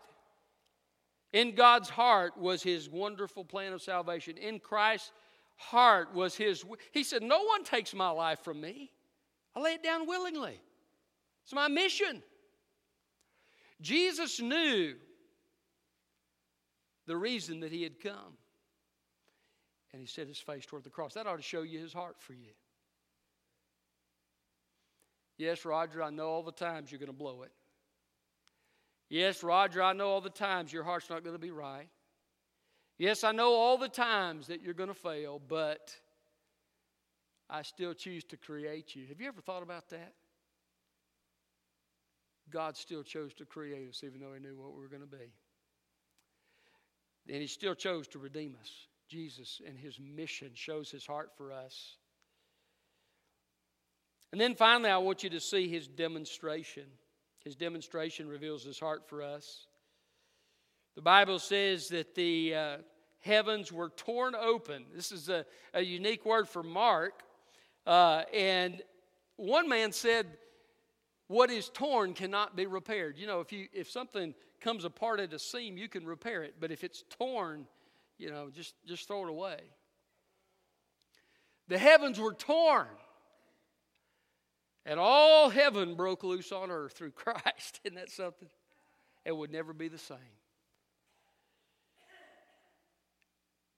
in 1.33 1.55
God's 1.55 1.89
heart 1.89 2.37
was 2.37 2.61
his 2.61 2.87
wonderful 2.87 3.43
plan 3.43 3.73
of 3.73 3.81
salvation. 3.81 4.37
In 4.37 4.59
Christ's 4.59 5.11
heart 5.55 6.13
was 6.13 6.35
his. 6.35 6.63
He 6.91 7.03
said, 7.03 7.23
No 7.23 7.41
one 7.41 7.63
takes 7.63 7.95
my 7.95 8.11
life 8.11 8.43
from 8.43 8.61
me. 8.61 8.91
I 9.55 9.61
lay 9.61 9.71
it 9.71 9.81
down 9.81 10.05
willingly. 10.05 10.61
It's 11.43 11.53
my 11.55 11.67
mission. 11.67 12.21
Jesus 13.81 14.39
knew 14.39 14.93
the 17.09 17.17
reason 17.17 17.61
that 17.61 17.71
he 17.71 17.81
had 17.81 17.99
come. 17.99 18.37
And 19.91 19.99
he 19.99 20.05
set 20.05 20.27
his 20.27 20.37
face 20.37 20.63
toward 20.63 20.83
the 20.83 20.91
cross. 20.91 21.15
That 21.15 21.25
ought 21.25 21.37
to 21.37 21.41
show 21.41 21.63
you 21.63 21.79
his 21.79 21.91
heart 21.91 22.17
for 22.19 22.33
you. 22.33 22.51
Yes, 25.39 25.65
Roger, 25.65 26.03
I 26.03 26.11
know 26.11 26.27
all 26.27 26.43
the 26.43 26.51
times 26.51 26.91
you're 26.91 26.99
going 26.99 27.11
to 27.11 27.17
blow 27.17 27.41
it. 27.41 27.51
Yes, 29.09 29.43
Roger, 29.43 29.81
I 29.81 29.93
know 29.93 30.09
all 30.09 30.21
the 30.21 30.29
times 30.29 30.71
your 30.71 30.83
heart's 30.83 31.09
not 31.09 31.23
going 31.23 31.33
to 31.33 31.41
be 31.41 31.49
right. 31.49 31.89
Yes, 32.99 33.23
I 33.23 33.31
know 33.31 33.53
all 33.53 33.79
the 33.79 33.89
times 33.89 34.45
that 34.45 34.61
you're 34.61 34.75
going 34.75 34.89
to 34.89 34.93
fail, 34.93 35.41
but 35.47 35.95
I 37.49 37.63
still 37.63 37.95
choose 37.95 38.23
to 38.25 38.37
create 38.37 38.95
you. 38.95 39.07
Have 39.07 39.19
you 39.19 39.27
ever 39.27 39.41
thought 39.41 39.63
about 39.63 39.89
that? 39.89 40.13
God 42.51 42.77
still 42.77 43.01
chose 43.01 43.33
to 43.35 43.45
create 43.45 43.89
us, 43.89 44.03
even 44.03 44.19
though 44.19 44.33
He 44.35 44.39
knew 44.39 44.55
what 44.55 44.75
we 44.75 44.81
were 44.81 44.89
going 44.89 45.01
to 45.01 45.07
be. 45.07 45.33
And 47.29 47.41
He 47.41 47.47
still 47.47 47.75
chose 47.75 48.07
to 48.09 48.19
redeem 48.19 48.55
us. 48.59 48.71
Jesus 49.07 49.61
and 49.65 49.77
His 49.77 49.99
mission 49.99 50.51
shows 50.53 50.89
His 50.89 51.05
heart 51.05 51.31
for 51.37 51.51
us. 51.51 51.95
And 54.31 54.39
then 54.39 54.55
finally, 54.55 54.89
I 54.89 54.97
want 54.97 55.23
you 55.23 55.29
to 55.31 55.39
see 55.39 55.67
His 55.67 55.87
demonstration. 55.87 56.85
His 57.43 57.55
demonstration 57.55 58.27
reveals 58.27 58.63
His 58.63 58.79
heart 58.79 59.07
for 59.07 59.23
us. 59.23 59.67
The 60.95 61.01
Bible 61.01 61.39
says 61.39 61.87
that 61.89 62.15
the 62.15 62.55
uh, 62.55 62.77
heavens 63.21 63.71
were 63.71 63.89
torn 63.89 64.35
open. 64.35 64.85
This 64.95 65.11
is 65.11 65.29
a, 65.29 65.45
a 65.73 65.81
unique 65.81 66.25
word 66.25 66.49
for 66.49 66.63
Mark. 66.63 67.23
Uh, 67.85 68.23
and 68.33 68.81
one 69.37 69.69
man 69.69 69.91
said, 69.91 70.27
what 71.27 71.51
is 71.51 71.69
torn 71.69 72.13
cannot 72.13 72.55
be 72.55 72.65
repaired. 72.65 73.17
You 73.17 73.27
know, 73.27 73.39
if, 73.39 73.51
you, 73.51 73.67
if 73.71 73.89
something 73.89 74.33
comes 74.61 74.85
apart 74.85 75.19
at 75.19 75.33
a 75.33 75.39
seam, 75.39 75.77
you 75.77 75.87
can 75.87 76.05
repair 76.05 76.43
it. 76.43 76.55
But 76.59 76.71
if 76.71 76.83
it's 76.83 77.03
torn, 77.17 77.65
you 78.17 78.29
know, 78.29 78.49
just, 78.53 78.75
just 78.85 79.07
throw 79.07 79.23
it 79.23 79.29
away. 79.29 79.59
The 81.67 81.77
heavens 81.77 82.19
were 82.19 82.33
torn. 82.33 82.87
And 84.85 84.99
all 84.99 85.49
heaven 85.49 85.95
broke 85.95 86.23
loose 86.23 86.51
on 86.51 86.71
earth 86.71 86.93
through 86.93 87.11
Christ. 87.15 87.79
Isn't 87.83 87.95
that 87.95 88.09
something? 88.09 88.49
It 89.25 89.35
would 89.35 89.51
never 89.51 89.73
be 89.73 89.87
the 89.87 89.97
same. 89.97 90.17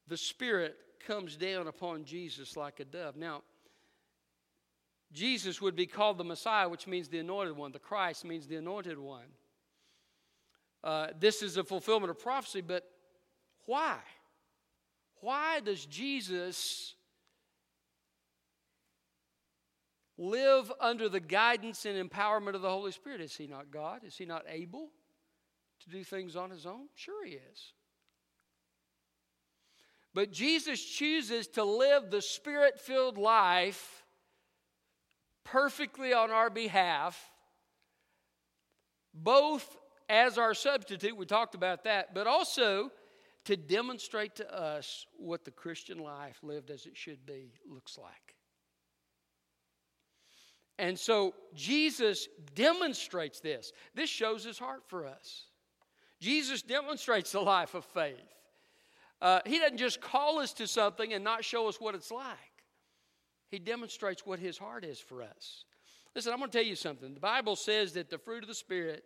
The 0.07 0.17
Spirit 0.17 0.75
comes 1.05 1.35
down 1.35 1.67
upon 1.67 2.05
Jesus 2.05 2.55
like 2.55 2.79
a 2.79 2.85
dove. 2.85 3.15
Now, 3.15 3.43
Jesus 5.13 5.61
would 5.61 5.75
be 5.75 5.85
called 5.85 6.17
the 6.17 6.23
Messiah, 6.23 6.69
which 6.69 6.87
means 6.87 7.09
the 7.09 7.19
anointed 7.19 7.57
one. 7.57 7.71
The 7.71 7.79
Christ 7.79 8.23
means 8.23 8.47
the 8.47 8.55
anointed 8.55 8.97
one. 8.97 9.25
Uh, 10.83 11.07
this 11.19 11.43
is 11.43 11.57
a 11.57 11.63
fulfillment 11.63 12.09
of 12.09 12.19
prophecy, 12.19 12.61
but 12.61 12.83
why? 13.65 13.97
Why 15.21 15.59
does 15.59 15.85
Jesus 15.85 16.95
live 20.17 20.71
under 20.79 21.09
the 21.09 21.19
guidance 21.19 21.85
and 21.85 22.09
empowerment 22.09 22.55
of 22.55 22.61
the 22.61 22.69
Holy 22.69 22.91
Spirit? 22.91 23.21
Is 23.21 23.35
he 23.35 23.47
not 23.47 23.71
God? 23.71 24.03
Is 24.05 24.17
he 24.17 24.25
not 24.25 24.43
able 24.47 24.89
to 25.81 25.89
do 25.89 26.03
things 26.03 26.35
on 26.35 26.49
his 26.49 26.65
own? 26.65 26.87
Sure, 26.95 27.25
he 27.25 27.33
is. 27.33 27.73
But 30.13 30.31
Jesus 30.31 30.83
chooses 30.83 31.47
to 31.49 31.63
live 31.63 32.09
the 32.09 32.21
spirit 32.21 32.79
filled 32.79 33.17
life 33.17 34.03
perfectly 35.43 36.13
on 36.13 36.31
our 36.31 36.49
behalf, 36.49 37.31
both 39.13 39.77
as 40.11 40.37
our 40.37 40.53
substitute, 40.53 41.15
we 41.15 41.25
talked 41.25 41.55
about 41.55 41.85
that, 41.85 42.13
but 42.13 42.27
also 42.27 42.91
to 43.45 43.55
demonstrate 43.55 44.35
to 44.35 44.53
us 44.53 45.07
what 45.17 45.45
the 45.45 45.51
Christian 45.51 45.99
life 45.99 46.37
lived 46.43 46.69
as 46.69 46.85
it 46.85 46.97
should 46.97 47.25
be 47.25 47.53
looks 47.65 47.97
like. 47.97 48.35
And 50.77 50.99
so 50.99 51.33
Jesus 51.55 52.27
demonstrates 52.55 53.39
this. 53.39 53.71
This 53.95 54.09
shows 54.09 54.43
his 54.43 54.59
heart 54.59 54.81
for 54.87 55.05
us. 55.05 55.45
Jesus 56.19 56.61
demonstrates 56.61 57.31
the 57.31 57.39
life 57.39 57.73
of 57.73 57.85
faith. 57.85 58.17
Uh, 59.21 59.39
he 59.45 59.59
doesn't 59.59 59.77
just 59.77 60.01
call 60.01 60.39
us 60.39 60.51
to 60.53 60.67
something 60.67 61.13
and 61.13 61.23
not 61.23 61.45
show 61.45 61.69
us 61.69 61.79
what 61.79 61.95
it's 61.95 62.11
like. 62.11 62.35
He 63.49 63.59
demonstrates 63.59 64.25
what 64.25 64.39
his 64.39 64.57
heart 64.57 64.83
is 64.83 64.99
for 64.99 65.23
us. 65.23 65.63
Listen, 66.15 66.33
I'm 66.33 66.39
going 66.39 66.51
to 66.51 66.57
tell 66.57 66.67
you 66.67 66.75
something. 66.75 67.13
The 67.13 67.19
Bible 67.19 67.55
says 67.55 67.93
that 67.93 68.09
the 68.09 68.17
fruit 68.17 68.43
of 68.43 68.49
the 68.49 68.55
Spirit 68.55 69.05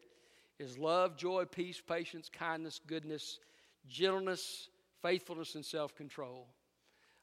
is 0.59 0.77
love, 0.77 1.17
joy, 1.17 1.45
peace, 1.45 1.81
patience, 1.85 2.29
kindness, 2.29 2.79
goodness, 2.87 3.39
gentleness, 3.87 4.69
faithfulness, 5.01 5.55
and 5.55 5.65
self 5.65 5.95
control. 5.95 6.47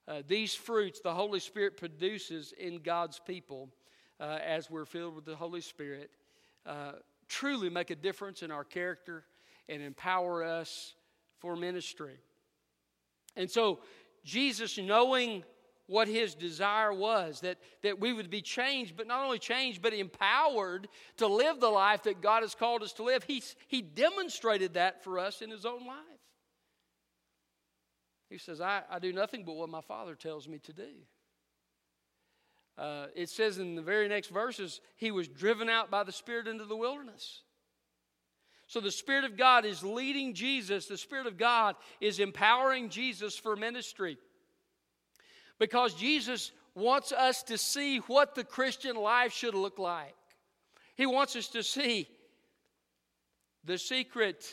Uh, 0.06 0.22
these 0.26 0.54
fruits 0.54 1.00
the 1.00 1.14
Holy 1.14 1.40
Spirit 1.40 1.76
produces 1.76 2.52
in 2.58 2.78
God's 2.78 3.20
people 3.20 3.68
uh, 4.20 4.38
as 4.44 4.70
we're 4.70 4.84
filled 4.84 5.14
with 5.14 5.24
the 5.24 5.36
Holy 5.36 5.60
Spirit 5.60 6.10
uh, 6.66 6.92
truly 7.28 7.70
make 7.70 7.90
a 7.90 7.96
difference 7.96 8.42
in 8.42 8.50
our 8.50 8.64
character 8.64 9.24
and 9.68 9.82
empower 9.82 10.44
us 10.44 10.94
for 11.38 11.56
ministry. 11.56 12.18
And 13.36 13.50
so, 13.50 13.80
Jesus, 14.24 14.78
knowing 14.78 15.44
what 15.86 16.08
his 16.08 16.34
desire 16.34 16.92
was 16.92 17.40
that, 17.40 17.58
that 17.82 18.00
we 18.00 18.12
would 18.12 18.30
be 18.30 18.40
changed, 18.40 18.96
but 18.96 19.06
not 19.06 19.24
only 19.24 19.38
changed, 19.38 19.82
but 19.82 19.92
empowered 19.92 20.88
to 21.16 21.26
live 21.26 21.60
the 21.60 21.68
life 21.68 22.04
that 22.04 22.20
God 22.20 22.42
has 22.42 22.54
called 22.54 22.82
us 22.82 22.92
to 22.94 23.02
live. 23.02 23.24
He, 23.24 23.42
he 23.68 23.82
demonstrated 23.82 24.74
that 24.74 25.02
for 25.02 25.18
us 25.18 25.42
in 25.42 25.50
his 25.50 25.66
own 25.66 25.86
life. 25.86 25.98
He 28.30 28.38
says, 28.38 28.60
I, 28.60 28.82
I 28.90 28.98
do 28.98 29.12
nothing 29.12 29.44
but 29.44 29.56
what 29.56 29.68
my 29.68 29.82
Father 29.82 30.14
tells 30.14 30.48
me 30.48 30.58
to 30.60 30.72
do. 30.72 30.88
Uh, 32.78 33.06
it 33.14 33.28
says 33.28 33.58
in 33.58 33.74
the 33.74 33.82
very 33.82 34.08
next 34.08 34.28
verses, 34.28 34.80
he 34.96 35.10
was 35.10 35.28
driven 35.28 35.68
out 35.68 35.90
by 35.90 36.04
the 36.04 36.12
Spirit 36.12 36.48
into 36.48 36.64
the 36.64 36.76
wilderness. 36.76 37.42
So 38.66 38.80
the 38.80 38.90
Spirit 38.90 39.24
of 39.24 39.36
God 39.36 39.66
is 39.66 39.84
leading 39.84 40.32
Jesus, 40.32 40.86
the 40.86 40.96
Spirit 40.96 41.26
of 41.26 41.36
God 41.36 41.76
is 42.00 42.18
empowering 42.18 42.88
Jesus 42.88 43.36
for 43.36 43.54
ministry 43.56 44.16
because 45.62 45.94
Jesus 45.94 46.50
wants 46.74 47.12
us 47.12 47.44
to 47.44 47.56
see 47.56 47.98
what 47.98 48.34
the 48.34 48.42
Christian 48.42 48.96
life 48.96 49.32
should 49.32 49.54
look 49.54 49.78
like. 49.78 50.16
He 50.96 51.06
wants 51.06 51.36
us 51.36 51.46
to 51.50 51.62
see 51.62 52.08
the 53.62 53.78
secret 53.78 54.44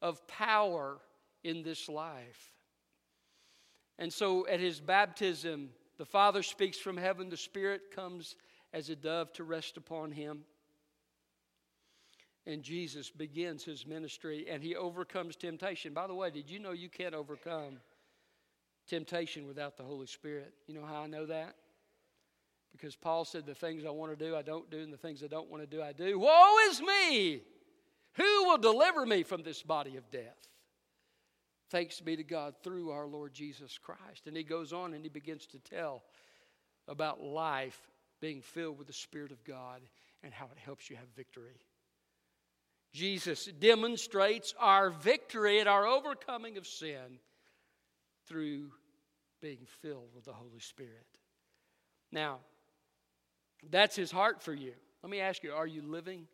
of 0.00 0.26
power 0.26 0.98
in 1.44 1.62
this 1.62 1.88
life. 1.88 2.50
And 4.00 4.12
so 4.12 4.44
at 4.48 4.58
his 4.58 4.80
baptism, 4.80 5.68
the 5.96 6.04
Father 6.04 6.42
speaks 6.42 6.76
from 6.76 6.96
heaven, 6.96 7.28
the 7.28 7.36
Spirit 7.36 7.94
comes 7.94 8.34
as 8.72 8.90
a 8.90 8.96
dove 8.96 9.32
to 9.34 9.44
rest 9.44 9.76
upon 9.76 10.10
him. 10.10 10.40
And 12.46 12.64
Jesus 12.64 13.10
begins 13.10 13.62
his 13.62 13.86
ministry 13.86 14.46
and 14.50 14.60
he 14.60 14.74
overcomes 14.74 15.36
temptation. 15.36 15.94
By 15.94 16.08
the 16.08 16.14
way, 16.14 16.30
did 16.30 16.50
you 16.50 16.58
know 16.58 16.72
you 16.72 16.88
can't 16.88 17.14
overcome 17.14 17.78
temptation 18.92 19.46
without 19.46 19.78
the 19.78 19.82
Holy 19.82 20.06
Spirit. 20.06 20.52
You 20.66 20.74
know 20.74 20.84
how 20.84 21.00
I 21.00 21.06
know 21.06 21.24
that? 21.24 21.54
Because 22.72 22.94
Paul 22.94 23.24
said, 23.24 23.46
The 23.46 23.54
things 23.54 23.86
I 23.86 23.90
want 23.90 24.16
to 24.16 24.22
do, 24.22 24.36
I 24.36 24.42
don't 24.42 24.70
do, 24.70 24.80
and 24.80 24.92
the 24.92 24.98
things 24.98 25.22
I 25.24 25.28
don't 25.28 25.50
want 25.50 25.62
to 25.62 25.66
do, 25.76 25.82
I 25.82 25.92
do. 25.94 26.18
Woe 26.18 26.56
is 26.68 26.82
me! 26.82 27.40
Who 28.16 28.44
will 28.44 28.58
deliver 28.58 29.06
me 29.06 29.22
from 29.22 29.42
this 29.42 29.62
body 29.62 29.96
of 29.96 30.10
death? 30.10 30.36
Thanks 31.70 32.00
be 32.00 32.16
to 32.16 32.22
God 32.22 32.54
through 32.62 32.90
our 32.90 33.06
Lord 33.06 33.32
Jesus 33.32 33.78
Christ. 33.78 34.26
And 34.26 34.36
he 34.36 34.42
goes 34.42 34.74
on 34.74 34.92
and 34.92 35.02
he 35.02 35.08
begins 35.08 35.46
to 35.46 35.58
tell 35.58 36.02
about 36.86 37.22
life 37.22 37.80
being 38.20 38.42
filled 38.42 38.76
with 38.76 38.88
the 38.88 38.92
Spirit 38.92 39.32
of 39.32 39.42
God. 39.42 39.80
and 40.24 40.32
how 40.32 40.44
it 40.44 40.58
helps 40.64 40.88
you 40.88 40.94
have 40.94 41.08
victory. 41.16 41.58
Jesus 42.92 43.46
demonstrates 43.58 44.54
our 44.60 44.90
victory 44.90 45.58
and 45.58 45.68
our 45.68 45.84
overcoming 45.84 46.58
of 46.58 46.64
sin 46.64 47.18
through 48.26 48.70
being 49.40 49.66
filled 49.80 50.14
with 50.14 50.24
the 50.24 50.32
Holy 50.32 50.60
Spirit. 50.60 51.06
Now, 52.10 52.38
that's 53.70 53.96
his 53.96 54.10
heart 54.10 54.42
for 54.42 54.54
you. 54.54 54.72
Let 55.02 55.10
me 55.10 55.20
ask 55.20 55.42
you 55.42 55.52
are 55.52 55.66
you 55.66 55.82
living 55.82 56.26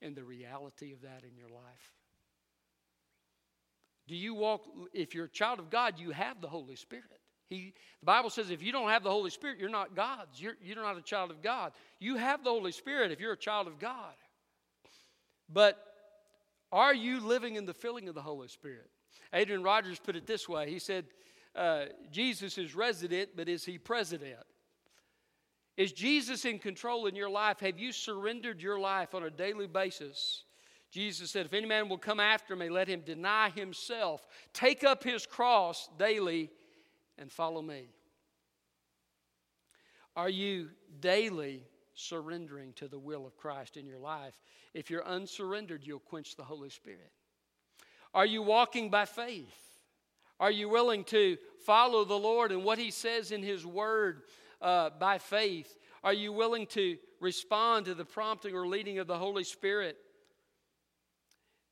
in 0.00 0.14
the 0.14 0.24
reality 0.24 0.92
of 0.92 1.02
that 1.02 1.22
in 1.22 1.36
your 1.36 1.48
life? 1.48 1.92
Do 4.06 4.16
you 4.16 4.34
walk, 4.34 4.62
if 4.92 5.14
you're 5.14 5.26
a 5.26 5.30
child 5.30 5.58
of 5.58 5.70
God, 5.70 5.98
you 5.98 6.10
have 6.10 6.40
the 6.40 6.48
Holy 6.48 6.76
Spirit. 6.76 7.04
He, 7.46 7.72
the 8.00 8.06
Bible 8.06 8.30
says 8.30 8.50
if 8.50 8.62
you 8.62 8.72
don't 8.72 8.90
have 8.90 9.02
the 9.02 9.10
Holy 9.10 9.30
Spirit, 9.30 9.58
you're 9.58 9.70
not 9.70 9.94
God's. 9.94 10.40
You're, 10.40 10.54
you're 10.62 10.76
not 10.76 10.98
a 10.98 11.02
child 11.02 11.30
of 11.30 11.42
God. 11.42 11.72
You 12.00 12.16
have 12.16 12.44
the 12.44 12.50
Holy 12.50 12.72
Spirit 12.72 13.12
if 13.12 13.20
you're 13.20 13.32
a 13.32 13.36
child 13.36 13.66
of 13.66 13.78
God. 13.78 14.14
But 15.48 15.78
are 16.72 16.94
you 16.94 17.20
living 17.20 17.56
in 17.56 17.66
the 17.66 17.74
filling 17.74 18.08
of 18.08 18.14
the 18.14 18.22
Holy 18.22 18.48
Spirit? 18.48 18.90
Adrian 19.32 19.62
Rogers 19.62 19.98
put 19.98 20.16
it 20.16 20.26
this 20.26 20.48
way 20.48 20.70
He 20.70 20.78
said, 20.78 21.06
uh, 21.54 21.86
Jesus 22.10 22.58
is 22.58 22.74
resident, 22.74 23.30
but 23.36 23.48
is 23.48 23.64
he 23.64 23.78
president? 23.78 24.44
Is 25.76 25.92
Jesus 25.92 26.44
in 26.44 26.58
control 26.58 27.06
in 27.06 27.16
your 27.16 27.30
life? 27.30 27.60
Have 27.60 27.78
you 27.78 27.92
surrendered 27.92 28.62
your 28.62 28.78
life 28.78 29.14
on 29.14 29.24
a 29.24 29.30
daily 29.30 29.66
basis? 29.66 30.44
Jesus 30.90 31.32
said, 31.32 31.46
If 31.46 31.52
any 31.52 31.66
man 31.66 31.88
will 31.88 31.98
come 31.98 32.20
after 32.20 32.54
me, 32.54 32.68
let 32.68 32.86
him 32.86 33.00
deny 33.00 33.50
himself, 33.50 34.26
take 34.52 34.84
up 34.84 35.02
his 35.02 35.26
cross 35.26 35.88
daily, 35.98 36.50
and 37.18 37.30
follow 37.30 37.60
me. 37.60 37.88
Are 40.14 40.28
you 40.28 40.70
daily 41.00 41.64
surrendering 41.94 42.72
to 42.74 42.86
the 42.86 42.98
will 42.98 43.26
of 43.26 43.36
Christ 43.36 43.76
in 43.76 43.86
your 43.86 43.98
life? 43.98 44.34
If 44.72 44.90
you're 44.90 45.06
unsurrendered, 45.06 45.82
you'll 45.84 45.98
quench 45.98 46.36
the 46.36 46.44
Holy 46.44 46.70
Spirit. 46.70 47.10
Are 48.12 48.26
you 48.26 48.42
walking 48.42 48.90
by 48.90 49.06
faith? 49.06 49.73
Are 50.40 50.50
you 50.50 50.68
willing 50.68 51.04
to 51.04 51.36
follow 51.64 52.04
the 52.04 52.18
Lord 52.18 52.52
and 52.52 52.64
what 52.64 52.78
He 52.78 52.90
says 52.90 53.30
in 53.30 53.42
His 53.42 53.64
Word 53.64 54.22
uh, 54.60 54.90
by 54.98 55.18
faith? 55.18 55.78
Are 56.02 56.12
you 56.12 56.32
willing 56.32 56.66
to 56.68 56.96
respond 57.20 57.86
to 57.86 57.94
the 57.94 58.04
prompting 58.04 58.54
or 58.54 58.66
leading 58.66 58.98
of 58.98 59.06
the 59.06 59.16
Holy 59.16 59.44
Spirit? 59.44 59.96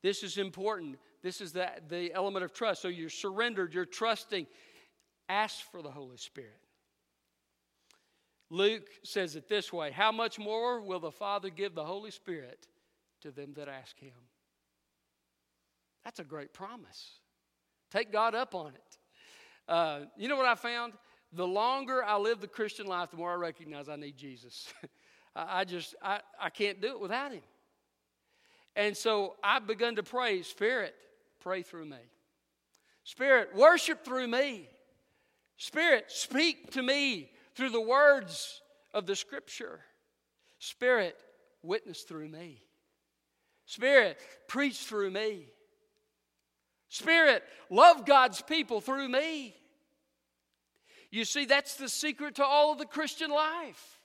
This 0.03 0.23
is 0.23 0.39
important. 0.39 0.97
This 1.23 1.41
is 1.41 1.53
the, 1.53 1.69
the 1.89 2.13
element 2.13 2.45
of 2.45 2.53
trust. 2.53 2.83
So 2.83 2.89
you're 2.89 3.11
surrendered, 3.11 3.75
you're 3.75 3.85
trusting. 3.85 4.47
Ask 5.29 5.71
for 5.71 5.83
the 5.83 5.91
Holy 5.91 6.17
Spirit. 6.17 6.59
Luke 8.51 8.89
says 9.03 9.35
it 9.35 9.49
this 9.49 9.73
way 9.73 9.91
How 9.91 10.13
much 10.13 10.39
more 10.39 10.81
will 10.81 11.01
the 11.01 11.11
Father 11.11 11.49
give 11.49 11.75
the 11.75 11.85
Holy 11.85 12.11
Spirit 12.11 12.67
to 13.23 13.31
them 13.31 13.55
that 13.55 13.69
ask 13.69 13.99
Him? 13.99 14.13
That's 16.05 16.19
a 16.19 16.25
great 16.25 16.53
promise. 16.53 17.21
Take 17.93 18.11
God 18.11 18.35
up 18.35 18.55
on 18.55 18.69
it. 18.69 18.99
Uh, 19.69 20.01
you 20.17 20.27
know 20.27 20.37
what 20.37 20.47
I 20.47 20.55
found? 20.55 20.95
The 21.35 21.47
longer 21.47 22.03
I 22.03 22.17
live 22.17 22.41
the 22.41 22.49
Christian 22.49 22.87
life, 22.87 23.11
the 23.11 23.19
more 23.19 23.31
I 23.31 23.35
recognize 23.35 23.89
I 23.89 23.97
need 23.97 24.17
Jesus. 24.17 24.73
I 25.37 25.65
just, 25.65 25.95
I, 26.03 26.21
I 26.41 26.49
can't 26.49 26.81
do 26.81 26.89
it 26.89 27.01
without 27.01 27.33
Him. 27.33 27.43
And 28.75 28.97
so 28.97 29.35
I've 29.45 29.67
begun 29.67 29.97
to 29.97 30.03
pray, 30.03 30.41
Spirit, 30.43 30.95
pray 31.41 31.63
through 31.63 31.85
me. 31.85 31.99
Spirit, 33.05 33.55
worship 33.55 34.05
through 34.05 34.29
me. 34.29 34.69
Spirit, 35.59 36.07
speak 36.09 36.73
to 36.73 36.83
me 36.83 37.31
through 37.55 37.71
the 37.71 37.81
words 37.81 38.63
of 38.95 39.07
the 39.07 39.17
Scripture. 39.17 39.81
Spirit, 40.59 41.17
witness 41.63 42.03
through 42.03 42.29
me. 42.29 42.63
Spirit, 43.67 44.19
preach 44.49 44.79
through 44.79 45.11
me. 45.11 45.47
Spirit, 46.93 47.43
love 47.71 48.05
God's 48.05 48.43
people 48.43 48.83
through 48.83 49.09
me. 49.09 49.55
You 51.11 51.25
see, 51.25 51.47
that's 51.47 51.77
the 51.77 51.89
secret 51.89 52.35
to 52.35 52.45
all 52.45 52.73
of 52.73 52.79
the 52.79 52.85
Christian 52.85 53.31
life. 53.31 53.99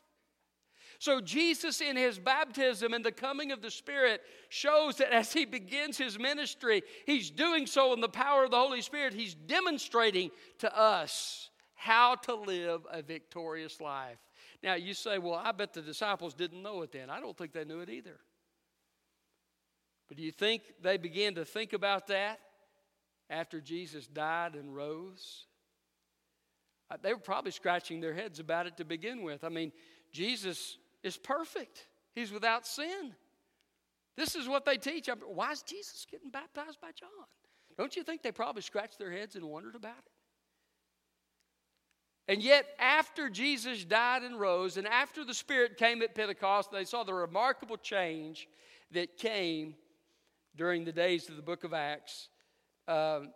So, 0.98 1.20
Jesus, 1.20 1.82
in 1.82 1.98
his 1.98 2.18
baptism 2.18 2.94
and 2.94 3.04
the 3.04 3.12
coming 3.12 3.52
of 3.52 3.62
the 3.62 3.70
Spirit, 3.70 4.22
shows 4.48 4.96
that 4.96 5.14
as 5.14 5.34
he 5.34 5.44
begins 5.44 5.98
his 5.98 6.18
ministry, 6.18 6.82
he's 7.06 7.30
doing 7.30 7.68
so 7.68 7.92
in 7.92 8.00
the 8.00 8.08
power 8.08 8.46
of 8.46 8.52
the 8.52 8.58
Holy 8.58 8.82
Spirit. 8.82 9.14
He's 9.14 9.36
demonstrating 9.36 10.32
to 10.60 10.76
us 10.76 11.50
how 11.76 12.16
to 12.16 12.36
live 12.36 12.88
a 12.90 13.02
victorious 13.02 13.82
life. 13.82 14.18
Now, 14.64 14.76
you 14.76 14.94
say, 14.94 15.18
well, 15.18 15.36
I 15.44 15.52
bet 15.52 15.74
the 15.74 15.82
disciples 15.82 16.34
didn't 16.34 16.64
know 16.64 16.84
it 16.84 16.94
then. 16.94 17.10
I 17.10 17.20
don't 17.20 17.38
think 17.38 17.52
they 17.52 17.66
knew 17.66 17.82
it 17.82 17.90
either. 17.90 18.18
But 20.08 20.16
do 20.16 20.24
you 20.24 20.32
think 20.32 20.62
they 20.82 20.96
began 20.96 21.36
to 21.36 21.44
think 21.44 21.74
about 21.74 22.08
that 22.08 22.40
after 23.30 23.62
Jesus 23.62 24.08
died 24.08 24.56
and 24.56 24.76
rose? 24.76 25.46
Uh, 26.90 26.98
they 27.02 27.14
were 27.14 27.20
probably 27.20 27.52
scratching 27.52 28.00
their 28.00 28.14
heads 28.14 28.40
about 28.40 28.66
it 28.68 28.78
to 28.78 28.86
begin 28.86 29.24
with. 29.24 29.44
I 29.44 29.50
mean, 29.50 29.72
Jesus 30.12 30.78
is 31.04 31.18
perfect, 31.18 31.88
he's 32.16 32.32
without 32.32 32.66
sin. 32.66 33.14
This 34.16 34.36
is 34.36 34.48
what 34.48 34.66
they 34.66 34.78
teach. 34.78 35.10
Why 35.28 35.52
is 35.52 35.62
Jesus 35.62 36.08
getting 36.10 36.32
baptized 36.32 36.82
by 36.82 36.90
John? 36.92 37.10
Don't 37.78 37.96
you 37.96 38.02
think 38.02 38.24
they 38.24 38.32
probably 38.32 38.64
scratched 38.64 38.98
their 38.98 39.12
heads 39.12 39.36
and 39.36 39.46
wondered 39.46 39.76
about 39.76 39.92
it? 39.92 40.12
And 42.28 42.44
yet, 42.44 42.66
after 42.80 43.30
Jesus 43.30 43.86
died 43.86 44.24
and 44.24 44.40
rose, 44.40 44.76
and 44.76 44.88
after 44.88 45.24
the 45.24 45.34
Spirit 45.34 45.78
came 45.78 46.02
at 46.02 46.16
Pentecost, 46.16 46.72
they 46.72 46.84
saw 46.84 47.04
the 47.04 47.14
remarkable 47.14 47.78
change 47.78 48.50
that 48.92 49.18
came 49.18 49.76
during 50.56 50.84
the 50.84 50.92
days 50.92 51.30
of 51.30 51.38
the 51.38 51.42
book 51.42 51.64
of 51.64 51.74
Acts. 51.74 52.28
Um, 52.88 53.32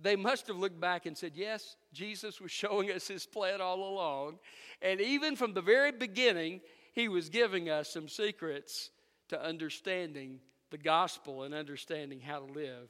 they 0.00 0.16
must 0.16 0.46
have 0.46 0.56
looked 0.56 0.80
back 0.80 1.06
and 1.06 1.16
said, 1.16 1.32
Yes, 1.34 1.76
Jesus 1.92 2.40
was 2.40 2.50
showing 2.50 2.90
us 2.90 3.08
his 3.08 3.26
plan 3.26 3.60
all 3.60 3.82
along. 3.82 4.38
And 4.80 5.00
even 5.00 5.36
from 5.36 5.54
the 5.54 5.62
very 5.62 5.92
beginning, 5.92 6.60
he 6.92 7.08
was 7.08 7.28
giving 7.28 7.68
us 7.68 7.92
some 7.92 8.08
secrets 8.08 8.90
to 9.28 9.42
understanding 9.42 10.40
the 10.70 10.78
gospel 10.78 11.42
and 11.42 11.54
understanding 11.54 12.20
how 12.20 12.40
to 12.40 12.52
live 12.52 12.88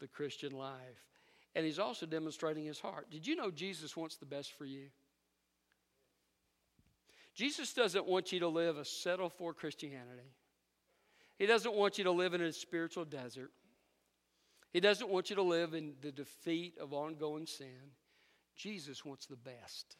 the 0.00 0.06
Christian 0.06 0.52
life. 0.52 1.04
And 1.54 1.64
he's 1.64 1.78
also 1.78 2.06
demonstrating 2.06 2.64
his 2.64 2.80
heart. 2.80 3.10
Did 3.10 3.26
you 3.26 3.34
know 3.34 3.50
Jesus 3.50 3.96
wants 3.96 4.16
the 4.16 4.26
best 4.26 4.52
for 4.56 4.66
you? 4.66 4.88
Jesus 7.34 7.72
doesn't 7.72 8.06
want 8.06 8.32
you 8.32 8.40
to 8.40 8.48
live 8.48 8.78
a 8.78 8.84
settle 8.84 9.28
for 9.30 9.52
Christianity. 9.52 10.34
He 11.38 11.46
doesn't 11.46 11.74
want 11.74 11.98
you 11.98 12.04
to 12.04 12.10
live 12.10 12.34
in 12.34 12.40
a 12.40 12.52
spiritual 12.52 13.04
desert. 13.04 13.52
He 14.76 14.80
doesn't 14.80 15.08
want 15.08 15.30
you 15.30 15.36
to 15.36 15.42
live 15.42 15.72
in 15.72 15.94
the 16.02 16.12
defeat 16.12 16.74
of 16.78 16.92
ongoing 16.92 17.46
sin. 17.46 17.94
Jesus 18.54 19.06
wants 19.06 19.24
the 19.24 19.34
best. 19.34 19.96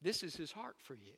This 0.00 0.22
is 0.22 0.36
his 0.36 0.52
heart 0.52 0.76
for 0.80 0.94
you. 0.94 1.14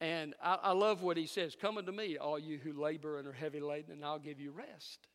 And 0.00 0.32
I, 0.42 0.54
I, 0.62 0.72
love 0.72 1.02
what 1.02 1.18
he 1.18 1.26
says 1.26 1.54
Come 1.60 1.76
unto 1.76 1.92
me, 1.92 2.16
all 2.16 2.38
you 2.38 2.56
who 2.56 2.72
labor 2.72 3.18
and 3.18 3.28
are 3.28 3.34
heavy 3.34 3.60
laden, 3.60 3.92
and 3.92 4.02
I'll 4.02 4.18
give 4.18 4.40
you 4.40 4.50
rest. 4.50 5.08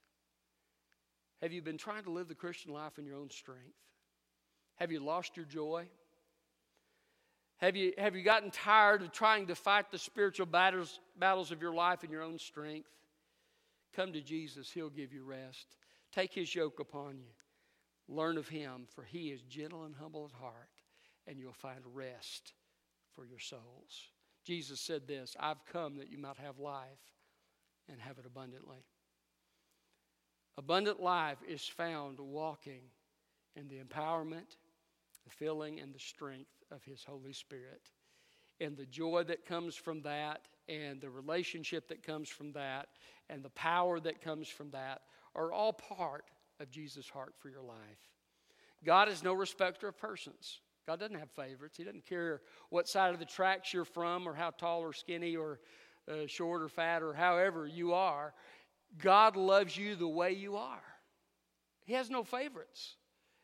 Have 1.41 1.53
you 1.53 1.63
been 1.63 1.79
trying 1.79 2.03
to 2.03 2.11
live 2.11 2.27
the 2.27 2.35
Christian 2.35 2.71
life 2.71 2.99
in 2.99 3.05
your 3.07 3.17
own 3.17 3.31
strength? 3.31 3.79
Have 4.75 4.91
you 4.91 4.99
lost 4.99 5.35
your 5.35 5.47
joy? 5.47 5.87
Have 7.57 7.75
you, 7.75 7.93
have 7.97 8.15
you 8.15 8.21
gotten 8.21 8.51
tired 8.51 9.01
of 9.01 9.11
trying 9.11 9.47
to 9.47 9.55
fight 9.55 9.89
the 9.89 9.97
spiritual 9.97 10.45
battles, 10.45 10.99
battles 11.17 11.51
of 11.51 11.63
your 11.63 11.73
life 11.73 12.03
in 12.03 12.11
your 12.11 12.21
own 12.21 12.37
strength? 12.37 12.89
Come 13.95 14.13
to 14.13 14.21
Jesus, 14.21 14.71
He'll 14.71 14.89
give 14.89 15.13
you 15.13 15.23
rest. 15.23 15.77
Take 16.11 16.33
His 16.33 16.53
yoke 16.53 16.79
upon 16.79 17.19
you. 17.19 17.33
Learn 18.07 18.37
of 18.37 18.47
Him, 18.47 18.87
for 18.93 19.03
He 19.03 19.29
is 19.29 19.41
gentle 19.43 19.83
and 19.83 19.95
humble 19.95 20.25
at 20.25 20.39
heart, 20.39 20.69
and 21.27 21.39
you'll 21.39 21.53
find 21.53 21.81
rest 21.93 22.53
for 23.15 23.25
your 23.25 23.39
souls. 23.39 24.09
Jesus 24.45 24.79
said 24.79 25.07
this 25.07 25.35
I've 25.39 25.63
come 25.71 25.97
that 25.97 26.09
you 26.09 26.17
might 26.17 26.37
have 26.37 26.59
life 26.59 26.85
and 27.87 27.99
have 27.99 28.17
it 28.17 28.25
abundantly. 28.25 28.85
Abundant 30.57 30.99
life 31.01 31.37
is 31.47 31.65
found 31.65 32.19
walking 32.19 32.81
in 33.55 33.67
the 33.67 33.79
empowerment, 33.79 34.57
the 35.23 35.29
filling, 35.29 35.79
and 35.79 35.93
the 35.93 35.99
strength 35.99 36.51
of 36.71 36.83
His 36.83 37.03
Holy 37.03 37.33
Spirit. 37.33 37.89
And 38.59 38.75
the 38.75 38.85
joy 38.85 39.23
that 39.23 39.45
comes 39.45 39.75
from 39.75 40.01
that, 40.01 40.41
and 40.69 41.01
the 41.01 41.09
relationship 41.09 41.87
that 41.89 42.03
comes 42.03 42.29
from 42.29 42.53
that, 42.53 42.87
and 43.29 43.43
the 43.43 43.49
power 43.49 43.99
that 43.99 44.21
comes 44.21 44.47
from 44.47 44.69
that 44.71 45.01
are 45.35 45.51
all 45.51 45.73
part 45.73 46.25
of 46.59 46.69
Jesus' 46.69 47.09
heart 47.09 47.33
for 47.39 47.49
your 47.49 47.61
life. 47.61 47.77
God 48.85 49.09
is 49.09 49.23
no 49.23 49.33
respecter 49.33 49.87
of 49.87 49.97
persons. 49.97 50.59
God 50.87 50.99
doesn't 50.99 51.19
have 51.19 51.31
favorites. 51.31 51.77
He 51.77 51.83
doesn't 51.83 52.05
care 52.05 52.41
what 52.69 52.87
side 52.87 53.13
of 53.13 53.19
the 53.19 53.25
tracks 53.25 53.73
you're 53.73 53.85
from 53.85 54.27
or 54.27 54.33
how 54.33 54.51
tall 54.51 54.81
or 54.81 54.93
skinny 54.93 55.35
or 55.35 55.59
uh, 56.09 56.25
short 56.27 56.61
or 56.61 56.69
fat 56.69 57.03
or 57.03 57.13
however 57.13 57.67
you 57.67 57.93
are. 57.93 58.33
God 58.97 59.35
loves 59.35 59.77
you 59.77 59.95
the 59.95 60.07
way 60.07 60.31
you 60.31 60.55
are. 60.55 60.81
He 61.85 61.93
has 61.93 62.09
no 62.09 62.23
favorites. 62.23 62.95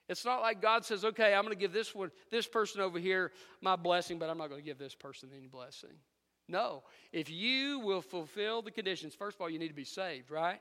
It's 0.07 0.25
not 0.25 0.41
like 0.41 0.61
God 0.61 0.85
says, 0.85 1.03
okay, 1.03 1.33
I'm 1.33 1.43
going 1.43 1.55
to 1.55 1.59
give 1.59 1.73
this 1.73 1.93
one, 1.93 2.11
this 2.29 2.47
person 2.47 2.81
over 2.81 2.99
here 2.99 3.31
my 3.61 3.75
blessing, 3.75 4.19
but 4.19 4.29
I'm 4.29 4.37
not 4.37 4.49
going 4.49 4.61
to 4.61 4.65
give 4.65 4.77
this 4.77 4.95
person 4.95 5.29
any 5.35 5.47
blessing. 5.47 5.91
No. 6.47 6.83
If 7.11 7.29
you 7.29 7.79
will 7.79 8.01
fulfill 8.01 8.61
the 8.61 8.71
conditions, 8.71 9.15
first 9.15 9.37
of 9.37 9.41
all, 9.41 9.49
you 9.49 9.59
need 9.59 9.69
to 9.69 9.73
be 9.73 9.83
saved, 9.83 10.29
right? 10.29 10.59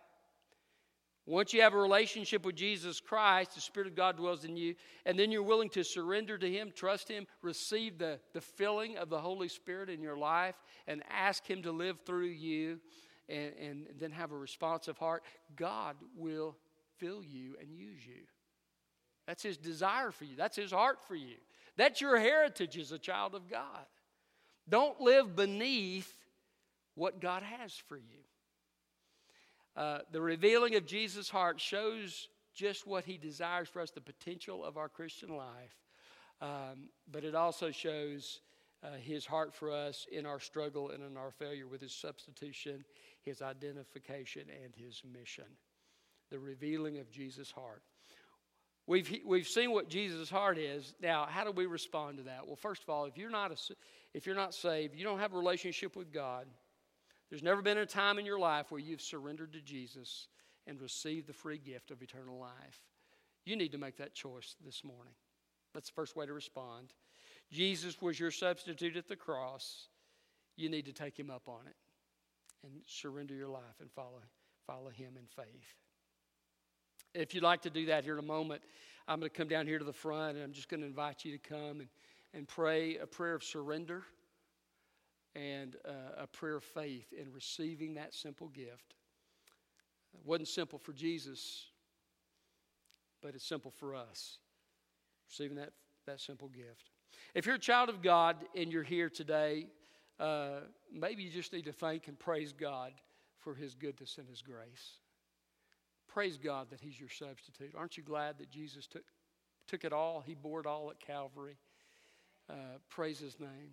Once 1.26 1.54
you 1.54 1.62
have 1.62 1.72
a 1.72 1.78
relationship 1.78 2.44
with 2.44 2.54
Jesus 2.54 3.00
Christ, 3.00 3.54
the 3.54 3.60
Spirit 3.60 3.88
of 3.88 3.94
God 3.94 4.16
dwells 4.18 4.44
in 4.44 4.56
you, 4.56 4.74
and 5.06 5.18
then 5.18 5.30
you're 5.30 5.42
willing 5.42 5.70
to 5.70 5.82
surrender 5.82 6.36
to 6.36 6.50
Him, 6.50 6.70
trust 6.74 7.08
Him, 7.08 7.26
receive 7.40 7.98
the, 7.98 8.20
the 8.34 8.42
filling 8.42 8.98
of 8.98 9.08
the 9.08 9.18
Holy 9.18 9.48
Spirit 9.48 9.88
in 9.88 10.02
your 10.02 10.18
life, 10.18 10.54
and 10.86 11.02
ask 11.10 11.46
Him 11.46 11.62
to 11.62 11.72
live 11.72 12.00
through 12.04 12.26
you, 12.26 12.78
and, 13.30 13.52
and 13.54 13.86
then 13.98 14.10
have 14.10 14.32
a 14.32 14.36
responsive 14.36 14.98
heart, 14.98 15.22
God 15.56 15.96
will 16.14 16.56
fill 16.98 17.24
you 17.24 17.56
and 17.58 17.74
use 17.74 18.06
you. 18.06 18.24
That's 19.26 19.42
His 19.42 19.56
desire 19.56 20.10
for 20.10 20.24
you, 20.24 20.36
that's 20.36 20.56
His 20.56 20.72
heart 20.72 20.98
for 21.08 21.14
you. 21.14 21.36
That's 21.76 22.00
your 22.00 22.18
heritage 22.18 22.76
as 22.78 22.92
a 22.92 22.98
child 22.98 23.34
of 23.34 23.48
God. 23.48 23.86
Don't 24.68 25.00
live 25.00 25.36
beneath 25.36 26.12
what 26.94 27.20
God 27.20 27.42
has 27.42 27.72
for 27.74 27.96
you. 27.96 28.24
Uh, 29.76 29.98
the 30.12 30.20
revealing 30.20 30.76
of 30.76 30.86
Jesus' 30.86 31.28
heart 31.28 31.60
shows 31.60 32.28
just 32.54 32.86
what 32.86 33.04
he 33.04 33.18
desires 33.18 33.68
for 33.68 33.82
us, 33.82 33.90
the 33.90 34.00
potential 34.00 34.64
of 34.64 34.76
our 34.76 34.88
Christian 34.88 35.36
life. 35.36 35.76
Um, 36.40 36.88
but 37.10 37.24
it 37.24 37.34
also 37.34 37.70
shows 37.70 38.40
uh, 38.82 38.96
his 39.00 39.26
heart 39.26 39.54
for 39.54 39.72
us 39.72 40.06
in 40.12 40.26
our 40.26 40.38
struggle 40.38 40.90
and 40.90 41.02
in 41.02 41.16
our 41.16 41.30
failure 41.30 41.66
with 41.66 41.80
his 41.80 41.94
substitution, 41.94 42.84
his 43.22 43.42
identification, 43.42 44.42
and 44.62 44.74
his 44.76 45.02
mission. 45.12 45.44
The 46.30 46.38
revealing 46.38 46.98
of 46.98 47.10
Jesus' 47.10 47.50
heart. 47.50 47.82
We've, 48.86 49.20
we've 49.24 49.48
seen 49.48 49.72
what 49.72 49.88
Jesus' 49.88 50.28
heart 50.28 50.58
is. 50.58 50.94
Now, 51.00 51.26
how 51.28 51.44
do 51.44 51.52
we 51.52 51.66
respond 51.66 52.18
to 52.18 52.24
that? 52.24 52.46
Well, 52.46 52.56
first 52.56 52.82
of 52.82 52.90
all, 52.90 53.06
if 53.06 53.16
you're 53.16 53.30
not, 53.30 53.50
a, 53.50 53.56
if 54.12 54.26
you're 54.26 54.36
not 54.36 54.52
saved, 54.52 54.94
you 54.94 55.04
don't 55.04 55.20
have 55.20 55.32
a 55.32 55.38
relationship 55.38 55.96
with 55.96 56.12
God, 56.12 56.46
there's 57.30 57.42
never 57.42 57.62
been 57.62 57.78
a 57.78 57.86
time 57.86 58.18
in 58.18 58.26
your 58.26 58.38
life 58.38 58.70
where 58.70 58.80
you've 58.80 59.00
surrendered 59.00 59.54
to 59.54 59.60
Jesus 59.60 60.28
and 60.66 60.80
received 60.80 61.26
the 61.26 61.32
free 61.32 61.58
gift 61.58 61.90
of 61.90 62.02
eternal 62.02 62.38
life. 62.38 62.80
You 63.44 63.56
need 63.56 63.72
to 63.72 63.78
make 63.78 63.96
that 63.96 64.14
choice 64.14 64.56
this 64.64 64.84
morning. 64.84 65.14
That's 65.72 65.88
the 65.88 65.94
first 65.94 66.14
way 66.14 66.26
to 66.26 66.32
respond. 66.32 66.92
Jesus 67.50 68.00
was 68.00 68.20
your 68.20 68.30
substitute 68.30 68.96
at 68.96 69.08
the 69.08 69.16
cross. 69.16 69.88
You 70.56 70.68
need 70.68 70.86
to 70.86 70.92
take 70.92 71.18
him 71.18 71.30
up 71.30 71.48
on 71.48 71.66
it 71.66 71.76
and 72.62 72.82
surrender 72.86 73.34
your 73.34 73.48
life 73.48 73.80
and 73.80 73.90
follow, 73.90 74.20
follow 74.66 74.90
him 74.90 75.14
in 75.18 75.26
faith. 75.26 75.83
If 77.14 77.32
you'd 77.32 77.44
like 77.44 77.62
to 77.62 77.70
do 77.70 77.86
that 77.86 78.02
here 78.02 78.14
in 78.14 78.18
a 78.18 78.26
moment, 78.26 78.60
I'm 79.06 79.20
going 79.20 79.30
to 79.30 79.36
come 79.36 79.46
down 79.46 79.68
here 79.68 79.78
to 79.78 79.84
the 79.84 79.92
front 79.92 80.36
and 80.36 80.42
I'm 80.42 80.52
just 80.52 80.68
going 80.68 80.80
to 80.80 80.86
invite 80.86 81.24
you 81.24 81.30
to 81.30 81.38
come 81.38 81.80
and, 81.80 81.88
and 82.32 82.48
pray 82.48 82.96
a 82.96 83.06
prayer 83.06 83.34
of 83.34 83.44
surrender 83.44 84.02
and 85.36 85.76
uh, 85.86 86.22
a 86.22 86.26
prayer 86.26 86.56
of 86.56 86.64
faith 86.64 87.12
in 87.12 87.32
receiving 87.32 87.94
that 87.94 88.14
simple 88.14 88.48
gift. 88.48 88.94
It 90.12 90.20
wasn't 90.24 90.48
simple 90.48 90.78
for 90.78 90.92
Jesus, 90.92 91.66
but 93.22 93.34
it's 93.36 93.46
simple 93.46 93.70
for 93.70 93.94
us, 93.94 94.38
receiving 95.28 95.56
that, 95.58 95.70
that 96.06 96.20
simple 96.20 96.48
gift. 96.48 96.90
If 97.34 97.46
you're 97.46 97.56
a 97.56 97.60
child 97.60 97.88
of 97.88 98.02
God 98.02 98.36
and 98.56 98.72
you're 98.72 98.82
here 98.82 99.08
today, 99.08 99.66
uh, 100.18 100.60
maybe 100.92 101.22
you 101.22 101.30
just 101.30 101.52
need 101.52 101.64
to 101.64 101.72
thank 101.72 102.08
and 102.08 102.18
praise 102.18 102.52
God 102.52 102.92
for 103.38 103.54
His 103.54 103.74
goodness 103.74 104.18
and 104.18 104.28
His 104.28 104.42
grace. 104.42 104.98
Praise 106.14 106.38
God 106.38 106.70
that 106.70 106.80
He's 106.80 106.98
your 106.98 107.08
substitute. 107.08 107.74
Aren't 107.76 107.96
you 107.96 108.04
glad 108.04 108.38
that 108.38 108.48
Jesus 108.48 108.86
took, 108.86 109.02
took 109.66 109.82
it 109.82 109.92
all? 109.92 110.22
He 110.24 110.36
bore 110.36 110.60
it 110.60 110.66
all 110.66 110.88
at 110.88 111.00
Calvary. 111.00 111.56
Uh, 112.48 112.78
praise 112.88 113.18
His 113.18 113.40
name. 113.40 113.72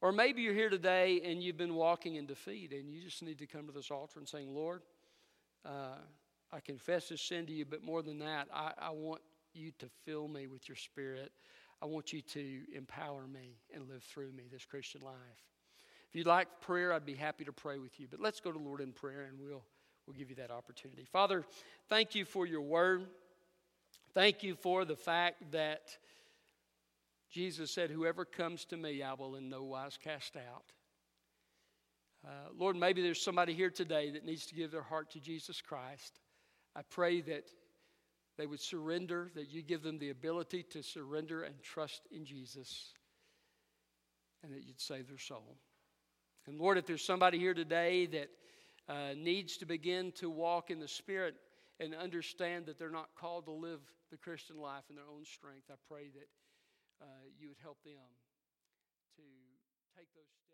Or 0.00 0.12
maybe 0.12 0.42
you're 0.42 0.54
here 0.54 0.70
today 0.70 1.20
and 1.24 1.42
you've 1.42 1.56
been 1.56 1.74
walking 1.74 2.14
in 2.14 2.24
defeat 2.24 2.72
and 2.72 2.88
you 2.88 3.02
just 3.02 3.24
need 3.24 3.38
to 3.38 3.46
come 3.46 3.66
to 3.66 3.72
this 3.72 3.90
altar 3.90 4.20
and 4.20 4.28
saying, 4.28 4.54
Lord, 4.54 4.82
uh, 5.66 5.98
I 6.52 6.60
confess 6.60 7.08
this 7.08 7.20
sin 7.20 7.46
to 7.46 7.52
you, 7.52 7.64
but 7.64 7.82
more 7.82 8.02
than 8.02 8.20
that, 8.20 8.46
I, 8.54 8.70
I 8.80 8.90
want 8.90 9.20
you 9.52 9.72
to 9.80 9.86
fill 10.04 10.28
me 10.28 10.46
with 10.46 10.68
your 10.68 10.76
spirit. 10.76 11.32
I 11.82 11.86
want 11.86 12.12
you 12.12 12.22
to 12.22 12.60
empower 12.76 13.26
me 13.26 13.56
and 13.74 13.88
live 13.88 14.04
through 14.04 14.30
me 14.30 14.44
this 14.52 14.64
Christian 14.64 15.00
life. 15.00 15.14
If 16.08 16.14
you'd 16.14 16.28
like 16.28 16.46
prayer, 16.60 16.92
I'd 16.92 17.04
be 17.04 17.14
happy 17.14 17.44
to 17.44 17.52
pray 17.52 17.78
with 17.78 17.98
you. 17.98 18.06
But 18.08 18.20
let's 18.20 18.38
go 18.38 18.52
to 18.52 18.58
the 18.58 18.64
Lord 18.64 18.80
in 18.80 18.92
prayer 18.92 19.26
and 19.28 19.40
we'll, 19.40 19.64
we'll 20.10 20.18
give 20.18 20.30
you 20.30 20.36
that 20.36 20.50
opportunity. 20.50 21.04
Father, 21.04 21.44
thank 21.88 22.16
you 22.16 22.24
for 22.24 22.44
your 22.44 22.62
word. 22.62 23.06
Thank 24.12 24.42
you 24.42 24.56
for 24.56 24.84
the 24.84 24.96
fact 24.96 25.52
that 25.52 25.82
Jesus 27.30 27.70
said, 27.70 27.90
Whoever 27.90 28.24
comes 28.24 28.64
to 28.66 28.76
me, 28.76 29.04
I 29.04 29.12
will 29.14 29.36
in 29.36 29.48
no 29.48 29.62
wise 29.62 29.96
cast 30.02 30.36
out. 30.36 30.72
Uh, 32.26 32.48
Lord, 32.58 32.74
maybe 32.74 33.02
there's 33.02 33.22
somebody 33.22 33.54
here 33.54 33.70
today 33.70 34.10
that 34.10 34.26
needs 34.26 34.46
to 34.46 34.54
give 34.56 34.72
their 34.72 34.82
heart 34.82 35.12
to 35.12 35.20
Jesus 35.20 35.60
Christ. 35.60 36.18
I 36.74 36.82
pray 36.82 37.20
that 37.20 37.44
they 38.36 38.46
would 38.46 38.60
surrender, 38.60 39.30
that 39.36 39.48
you 39.48 39.62
give 39.62 39.84
them 39.84 40.00
the 40.00 40.10
ability 40.10 40.64
to 40.70 40.82
surrender 40.82 41.44
and 41.44 41.54
trust 41.62 42.02
in 42.10 42.24
Jesus, 42.24 42.94
and 44.42 44.52
that 44.52 44.64
you'd 44.64 44.80
save 44.80 45.06
their 45.06 45.18
soul. 45.18 45.56
And 46.48 46.58
Lord, 46.58 46.78
if 46.78 46.86
there's 46.86 47.04
somebody 47.04 47.38
here 47.38 47.54
today 47.54 48.06
that 48.06 48.28
uh, 48.90 49.14
needs 49.16 49.56
to 49.58 49.66
begin 49.66 50.10
to 50.12 50.28
walk 50.28 50.70
in 50.70 50.80
the 50.80 50.88
Spirit 50.88 51.36
and 51.78 51.94
understand 51.94 52.66
that 52.66 52.78
they're 52.78 52.90
not 52.90 53.08
called 53.14 53.44
to 53.44 53.52
live 53.52 53.80
the 54.10 54.16
Christian 54.16 54.58
life 54.58 54.82
in 54.90 54.96
their 54.96 55.06
own 55.06 55.24
strength, 55.24 55.70
I 55.70 55.78
pray 55.88 56.10
that 56.12 56.28
uh, 57.00 57.06
you 57.38 57.48
would 57.48 57.62
help 57.62 57.78
them 57.84 58.10
to 59.16 59.22
take 59.96 60.08
those 60.14 60.26
steps. 60.42 60.49